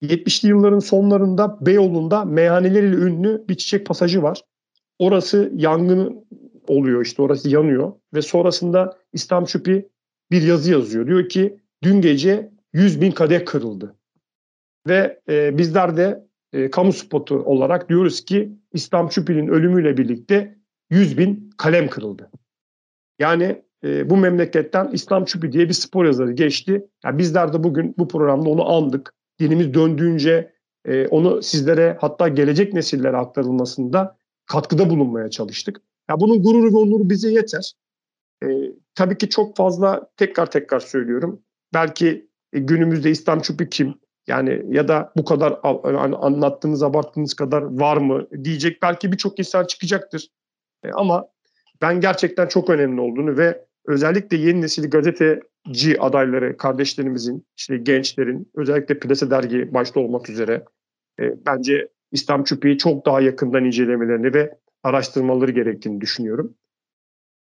70'li 0.04 0.50
yılların 0.50 0.80
sonlarında 0.80 1.58
Beyoğlu'nda 1.66 2.26
meyhaneleriyle 2.26 2.96
ünlü 2.96 3.46
bir 3.50 3.56
çiçek 3.56 3.86
pasajı 3.86 4.24
var. 4.24 4.42
Orası 5.00 5.52
yangın 5.56 6.26
oluyor 6.68 7.06
işte 7.06 7.22
orası 7.22 7.50
yanıyor 7.50 7.94
ve 8.14 8.22
sonrasında 8.22 8.98
İslam 9.14 9.46
Çupi 9.46 9.90
bir 10.32 10.42
yazı 10.42 10.72
yazıyor. 10.72 11.08
Diyor 11.08 11.30
ki 11.30 11.60
dün 11.84 12.02
gece 12.02 12.52
100 12.74 13.02
bin 13.02 13.12
kadeh 13.12 13.46
kırıldı. 13.46 13.96
Ve 14.88 15.22
e, 15.30 15.58
bizler 15.58 15.98
de 15.98 16.25
e, 16.56 16.72
kamu 16.72 16.94
spotu 16.94 17.36
olarak 17.36 17.90
diyoruz 17.90 18.26
ki 18.26 18.52
İslam 18.74 19.10
Çupi'nin 19.10 19.48
ölümüyle 19.48 19.98
birlikte 19.98 20.56
100 20.90 21.18
bin 21.18 21.50
kalem 21.58 21.88
kırıldı. 21.88 22.32
Yani 23.20 23.64
e, 23.84 24.10
bu 24.10 24.18
memleketten 24.18 24.90
İslam 24.94 25.26
Çupi 25.26 25.52
diye 25.52 25.68
bir 25.68 25.74
spor 25.74 26.06
yazarı 26.06 26.32
geçti. 26.32 26.88
Yani 27.06 27.18
bizler 27.18 27.54
de 27.54 27.64
bugün 27.64 27.96
bu 27.98 28.08
programda 28.08 28.50
onu 28.50 28.70
andık. 28.70 29.14
Dinimiz 29.40 29.74
döndüğünce 29.74 30.54
e, 30.86 31.08
onu 31.08 31.42
sizlere 31.42 31.98
hatta 32.02 32.28
gelecek 32.28 32.74
nesillere 32.74 33.18
aktarılmasında 33.18 34.18
katkıda 34.46 34.90
bulunmaya 34.90 35.30
çalıştık. 35.30 35.82
Ya 36.10 36.20
bunun 36.20 36.44
gururu 36.44 36.74
ve 36.74 36.78
onuru 36.78 37.10
bize 37.10 37.32
yeter. 37.32 37.74
E, 38.44 38.48
tabii 38.96 39.18
ki 39.18 39.30
çok 39.30 39.58
fazla 39.58 40.10
tekrar 40.18 40.52
tekrar 40.52 40.80
söylüyorum. 40.80 41.42
Belki 41.74 42.30
e, 42.54 42.60
günümüzde 42.60 43.12
İslam 43.12 43.40
Çupi 43.40 43.70
kim? 43.70 43.96
Yani 44.28 44.62
ya 44.70 44.88
da 44.88 45.12
bu 45.18 45.26
kadar 45.26 45.60
hani 45.84 46.16
anlattığınız, 46.16 46.84
abarttığınız 46.84 47.34
kadar 47.34 47.62
var 47.62 47.98
mı 47.98 48.28
diyecek 48.44 48.82
belki 48.82 49.12
birçok 49.12 49.40
insan 49.40 49.66
çıkacaktır. 49.66 50.28
E, 50.84 50.92
ama 50.92 51.28
ben 51.82 52.02
gerçekten 52.02 52.48
çok 52.48 52.70
önemli 52.70 53.02
olduğunu 53.02 53.38
ve 53.38 53.66
özellikle 53.86 54.38
yeni 54.38 54.62
nesil 54.62 54.90
gazeteci 54.90 56.02
adayları, 56.02 56.58
kardeşlerimizin, 56.58 57.46
işte 57.58 57.78
gençlerin, 57.78 58.52
özellikle 58.56 59.00
Plase 59.00 59.30
Dergi 59.30 59.74
başta 59.74 60.00
olmak 60.00 60.30
üzere 60.30 60.66
e, 61.20 61.46
bence 61.46 61.88
İslam 62.12 62.44
Çupi'yi 62.44 62.78
çok 62.78 63.06
daha 63.06 63.22
yakından 63.22 63.66
incelemelerini 63.66 64.34
ve 64.34 64.58
araştırmaları 64.84 65.52
gerektiğini 65.52 66.02
düşünüyorum. 66.02 66.56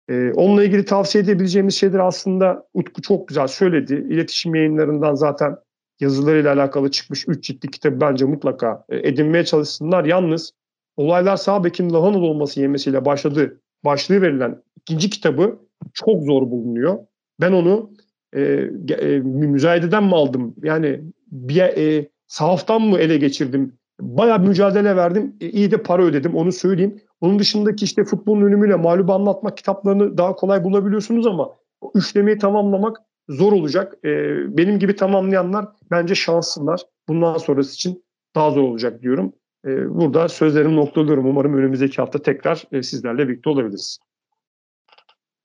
Ee, 0.10 0.32
onunla 0.36 0.64
ilgili 0.64 0.86
tavsiye 0.86 1.24
edebileceğimiz 1.24 1.76
şeyler 1.76 2.00
aslında 2.00 2.68
Utku 2.74 3.02
çok 3.02 3.28
güzel 3.28 3.48
söyledi. 3.48 3.94
İletişim 4.10 4.56
yayınlarından 4.56 5.16
zaten 5.16 5.56
yazılarıyla 6.00 6.54
alakalı 6.54 6.92
çıkmış 6.92 7.28
3 7.28 7.44
ciddi 7.44 7.72
kitabı 7.72 8.02
bence 8.02 8.26
mutlaka 8.26 8.86
e, 8.90 9.10
edinmeye 9.10 9.46
çalışsınlar. 9.46 10.06
Yalnız 10.06 10.52
olaylar 10.98 11.38
sağ 11.38 11.64
bekin 11.64 11.94
lahanalı 11.94 12.26
olması 12.26 12.62
yemesiyle 12.62 13.06
başladı. 13.06 13.62
Başlığı 13.86 14.22
verilen 14.22 14.62
ikinci 14.82 15.10
kitabı 15.10 15.60
çok 15.94 16.24
zor 16.24 16.42
bulunuyor. 16.42 16.98
Ben 17.42 17.52
onu 17.52 17.92
e, 18.34 18.42
e, 18.90 19.20
müzayededen 19.20 20.04
mi 20.04 20.16
aldım? 20.16 20.56
Yani 20.64 21.02
bir 21.32 21.60
e, 21.62 22.10
sahaftan 22.28 22.82
mı 22.82 22.98
ele 22.98 23.18
geçirdim? 23.18 23.74
Bayağı 24.02 24.40
mücadele 24.40 24.96
verdim. 24.96 25.36
E, 25.42 25.50
iyi 25.50 25.72
de 25.72 25.84
para 25.84 26.04
ödedim 26.04 26.36
onu 26.36 26.52
söyleyeyim. 26.52 27.02
Onun 27.22 27.40
dışındaki 27.40 27.86
işte 27.86 28.04
futbolun 28.04 28.42
önümüyle 28.42 28.76
mağlubu 28.76 29.14
anlatmak 29.14 29.58
kitaplarını 29.58 30.18
daha 30.18 30.36
kolay 30.36 30.64
bulabiliyorsunuz 30.64 31.28
ama 31.28 31.50
üçlemeyi 31.96 32.38
tamamlamak 32.38 32.98
zor 33.30 33.52
olacak. 33.52 33.94
E, 34.06 34.10
benim 34.58 34.80
gibi 34.80 34.96
tamamlayanlar 34.96 35.66
bence 35.92 36.16
şanslılar. 36.16 36.82
Bundan 37.08 37.38
sonrası 37.38 37.74
için 37.74 38.04
daha 38.36 38.52
zor 38.52 38.64
olacak 38.64 39.02
diyorum. 39.02 39.34
E, 39.66 39.90
burada 39.90 40.30
sözlerimi 40.30 40.76
noktalıyorum. 40.76 41.26
Umarım 41.26 41.58
önümüzdeki 41.58 41.96
hafta 41.96 42.22
tekrar 42.22 42.64
e, 42.72 42.84
sizlerle 42.84 43.28
birlikte 43.28 43.50
olabiliriz. 43.50 44.00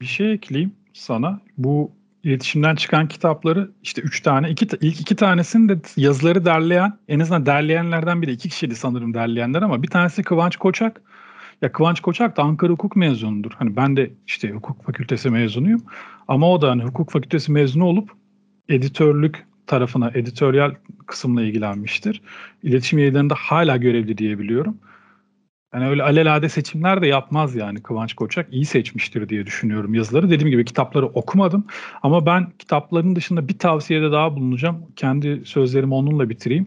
Bir 0.00 0.06
şey 0.06 0.32
ekleyeyim 0.32 0.74
sana. 0.92 1.40
Bu 1.58 1.92
iletişimden 2.24 2.74
çıkan 2.74 3.08
kitapları 3.08 3.70
işte 3.82 4.02
üç 4.02 4.20
tane, 4.20 4.50
iki, 4.50 4.68
ilk 4.80 5.00
iki 5.00 5.16
tanesini 5.16 5.68
de 5.68 5.80
yazıları 5.96 6.44
derleyen, 6.44 6.98
en 7.08 7.20
azından 7.20 7.46
derleyenlerden 7.46 8.22
biri 8.22 8.32
iki 8.32 8.48
kişiydi 8.48 8.76
sanırım 8.76 9.14
derleyenler 9.14 9.62
ama 9.62 9.82
bir 9.82 9.88
tanesi 9.88 10.22
Kıvanç 10.22 10.56
Koçak. 10.56 11.02
Ya 11.62 11.72
Kıvanç 11.72 12.00
Koçak 12.00 12.36
da 12.36 12.42
Ankara 12.42 12.72
Hukuk 12.72 12.96
mezunudur. 12.96 13.52
Hani 13.58 13.76
ben 13.76 13.96
de 13.96 14.10
işte 14.26 14.50
hukuk 14.50 14.84
fakültesi 14.84 15.30
mezunuyum. 15.30 15.82
Ama 16.28 16.52
o 16.52 16.62
da 16.62 16.70
hani 16.70 16.84
hukuk 16.84 17.10
fakültesi 17.10 17.52
mezunu 17.52 17.84
olup 17.84 18.10
editörlük 18.68 19.46
tarafına, 19.66 20.10
editoryal 20.14 20.74
kısımla 21.06 21.42
ilgilenmiştir. 21.42 22.22
İletişim 22.62 22.98
yayınlarında 22.98 23.34
hala 23.38 23.76
görevli 23.76 24.18
diyebiliyorum. 24.18 24.78
Yani 25.74 25.88
öyle 25.88 26.02
alelade 26.02 26.48
seçimler 26.48 27.02
de 27.02 27.06
yapmaz 27.06 27.54
yani 27.54 27.82
Kıvanç 27.82 28.14
Koçak. 28.14 28.52
iyi 28.52 28.64
seçmiştir 28.64 29.28
diye 29.28 29.46
düşünüyorum 29.46 29.94
yazıları. 29.94 30.30
Dediğim 30.30 30.50
gibi 30.50 30.64
kitapları 30.64 31.06
okumadım 31.06 31.66
ama 32.02 32.26
ben 32.26 32.50
kitapların 32.58 33.16
dışında 33.16 33.48
bir 33.48 33.58
tavsiyede 33.58 34.12
daha 34.12 34.36
bulunacağım. 34.36 34.86
Kendi 34.96 35.42
sözlerimi 35.44 35.94
onunla 35.94 36.30
bitireyim. 36.30 36.66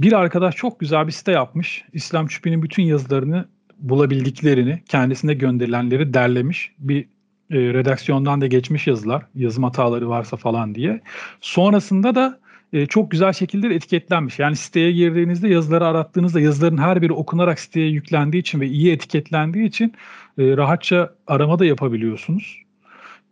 Bir 0.00 0.12
arkadaş 0.12 0.56
çok 0.56 0.80
güzel 0.80 1.06
bir 1.06 1.12
site 1.12 1.32
yapmış. 1.32 1.84
İslam 1.92 2.26
Çupi'nin 2.26 2.62
bütün 2.62 2.82
yazılarını 2.82 3.48
bulabildiklerini, 3.78 4.82
kendisine 4.88 5.34
gönderilenleri 5.34 6.14
derlemiş. 6.14 6.72
Bir 6.78 7.02
e, 7.50 7.58
redaksiyondan 7.58 8.40
da 8.40 8.46
geçmiş 8.46 8.86
yazılar, 8.86 9.26
yazım 9.34 9.64
hataları 9.64 10.08
varsa 10.08 10.36
falan 10.36 10.74
diye. 10.74 11.00
Sonrasında 11.40 12.14
da 12.14 12.38
e, 12.72 12.86
çok 12.86 13.10
güzel 13.10 13.32
şekilde 13.32 13.74
etiketlenmiş. 13.74 14.38
Yani 14.38 14.56
siteye 14.56 14.92
girdiğinizde 14.92 15.48
yazıları 15.48 15.86
arattığınızda 15.86 16.40
yazıların 16.40 16.78
her 16.78 17.02
biri 17.02 17.12
okunarak 17.12 17.60
siteye 17.60 17.88
yüklendiği 17.88 18.40
için 18.40 18.60
ve 18.60 18.66
iyi 18.66 18.92
etiketlendiği 18.92 19.68
için 19.68 19.94
e, 20.38 20.56
rahatça 20.56 21.14
arama 21.26 21.58
da 21.58 21.64
yapabiliyorsunuz. 21.64 22.62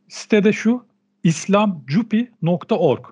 Sitede 0.09 0.53
şu 0.53 0.85
islamcupi.org 1.25 3.05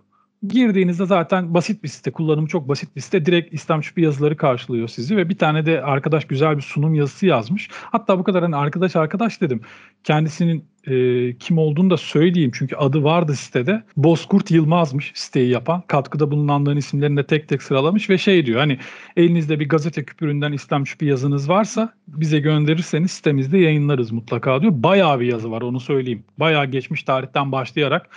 Girdiğinizde 0.48 1.06
zaten 1.06 1.54
basit 1.54 1.82
bir 1.82 1.88
site, 1.88 2.10
kullanımı 2.10 2.48
çok 2.48 2.68
basit 2.68 2.96
bir 2.96 3.00
site. 3.00 3.26
Direkt 3.26 3.54
İslam 3.54 3.82
Şüphe 3.82 4.02
yazıları 4.02 4.36
karşılıyor 4.36 4.88
sizi 4.88 5.16
ve 5.16 5.28
bir 5.28 5.38
tane 5.38 5.66
de 5.66 5.82
arkadaş 5.82 6.24
güzel 6.24 6.56
bir 6.56 6.62
sunum 6.62 6.94
yazısı 6.94 7.26
yazmış. 7.26 7.68
Hatta 7.72 8.18
bu 8.18 8.24
kadar 8.24 8.42
hani 8.42 8.56
arkadaş 8.56 8.96
arkadaş 8.96 9.40
dedim. 9.40 9.60
Kendisinin 10.04 10.69
e, 10.86 11.36
kim 11.38 11.58
olduğunu 11.58 11.90
da 11.90 11.96
söyleyeyim 11.96 12.50
çünkü 12.54 12.76
adı 12.76 13.04
vardı 13.04 13.34
sitede. 13.34 13.82
Bozkurt 13.96 14.50
Yılmaz'mış 14.50 15.12
siteyi 15.14 15.50
yapan. 15.50 15.82
Katkıda 15.86 16.30
bulunanların 16.30 16.76
isimlerini 16.76 17.16
de 17.16 17.26
tek 17.26 17.48
tek 17.48 17.62
sıralamış 17.62 18.10
ve 18.10 18.18
şey 18.18 18.46
diyor 18.46 18.60
hani 18.60 18.78
elinizde 19.16 19.60
bir 19.60 19.68
gazete 19.68 20.04
küpüründen 20.04 20.52
İslam 20.52 20.86
Şüphe 20.86 21.06
yazınız 21.06 21.48
varsa 21.48 21.94
bize 22.08 22.40
gönderirseniz 22.40 23.10
sitemizde 23.10 23.58
yayınlarız 23.58 24.10
mutlaka 24.10 24.62
diyor. 24.62 24.72
Bayağı 24.74 25.20
bir 25.20 25.26
yazı 25.26 25.50
var 25.50 25.62
onu 25.62 25.80
söyleyeyim. 25.80 26.24
Bayağı 26.38 26.66
geçmiş 26.66 27.02
tarihten 27.02 27.52
başlayarak 27.52 28.08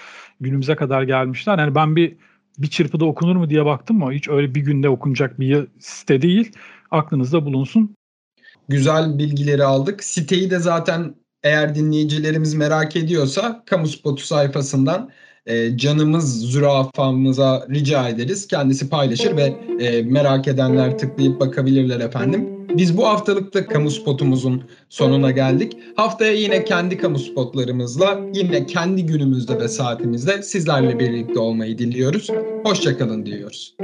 günümüze 0.41 0.75
kadar 0.75 1.03
gelmişler. 1.03 1.59
Yani 1.59 1.75
ben 1.75 1.95
bir 1.95 2.15
bir 2.57 2.67
çırpıda 2.67 3.05
okunur 3.05 3.35
mu 3.35 3.49
diye 3.49 3.65
baktım 3.65 4.03
ama 4.03 4.11
hiç 4.11 4.27
öyle 4.27 4.55
bir 4.55 4.61
günde 4.61 4.89
okunacak 4.89 5.39
bir 5.39 5.67
site 5.79 6.21
değil. 6.21 6.51
Aklınızda 6.91 7.45
bulunsun. 7.45 7.95
Güzel 8.69 9.17
bilgileri 9.17 9.63
aldık. 9.63 10.03
Siteyi 10.03 10.51
de 10.51 10.59
zaten 10.59 11.15
eğer 11.43 11.75
dinleyicilerimiz 11.75 12.53
merak 12.53 12.95
ediyorsa 12.95 13.63
kamu 13.65 13.87
spotu 13.87 14.25
sayfasından 14.25 15.09
e, 15.45 15.77
canımız 15.77 16.51
zürafamıza 16.51 17.67
rica 17.69 18.09
ederiz. 18.09 18.47
Kendisi 18.47 18.89
paylaşır 18.89 19.37
ve 19.37 19.55
e, 19.79 20.01
merak 20.01 20.47
edenler 20.47 20.97
tıklayıp 20.97 21.39
bakabilirler 21.39 21.99
efendim. 21.99 22.49
Biz 22.77 22.97
bu 22.97 23.07
haftalıkta 23.07 23.67
kamu 23.67 23.91
spotumuzun 23.91 24.63
sonuna 24.89 25.31
geldik. 25.31 25.77
Haftaya 25.95 26.33
yine 26.33 26.65
kendi 26.65 26.97
kamu 26.97 27.19
spotlarımızla 27.19 28.19
yine 28.33 28.65
kendi 28.65 29.05
günümüzde 29.05 29.59
ve 29.59 29.67
saatimizde 29.67 30.43
sizlerle 30.43 30.99
birlikte 30.99 31.39
olmayı 31.39 31.77
diliyoruz. 31.77 32.29
Hoşçakalın 32.63 33.25
diyoruz. 33.25 33.75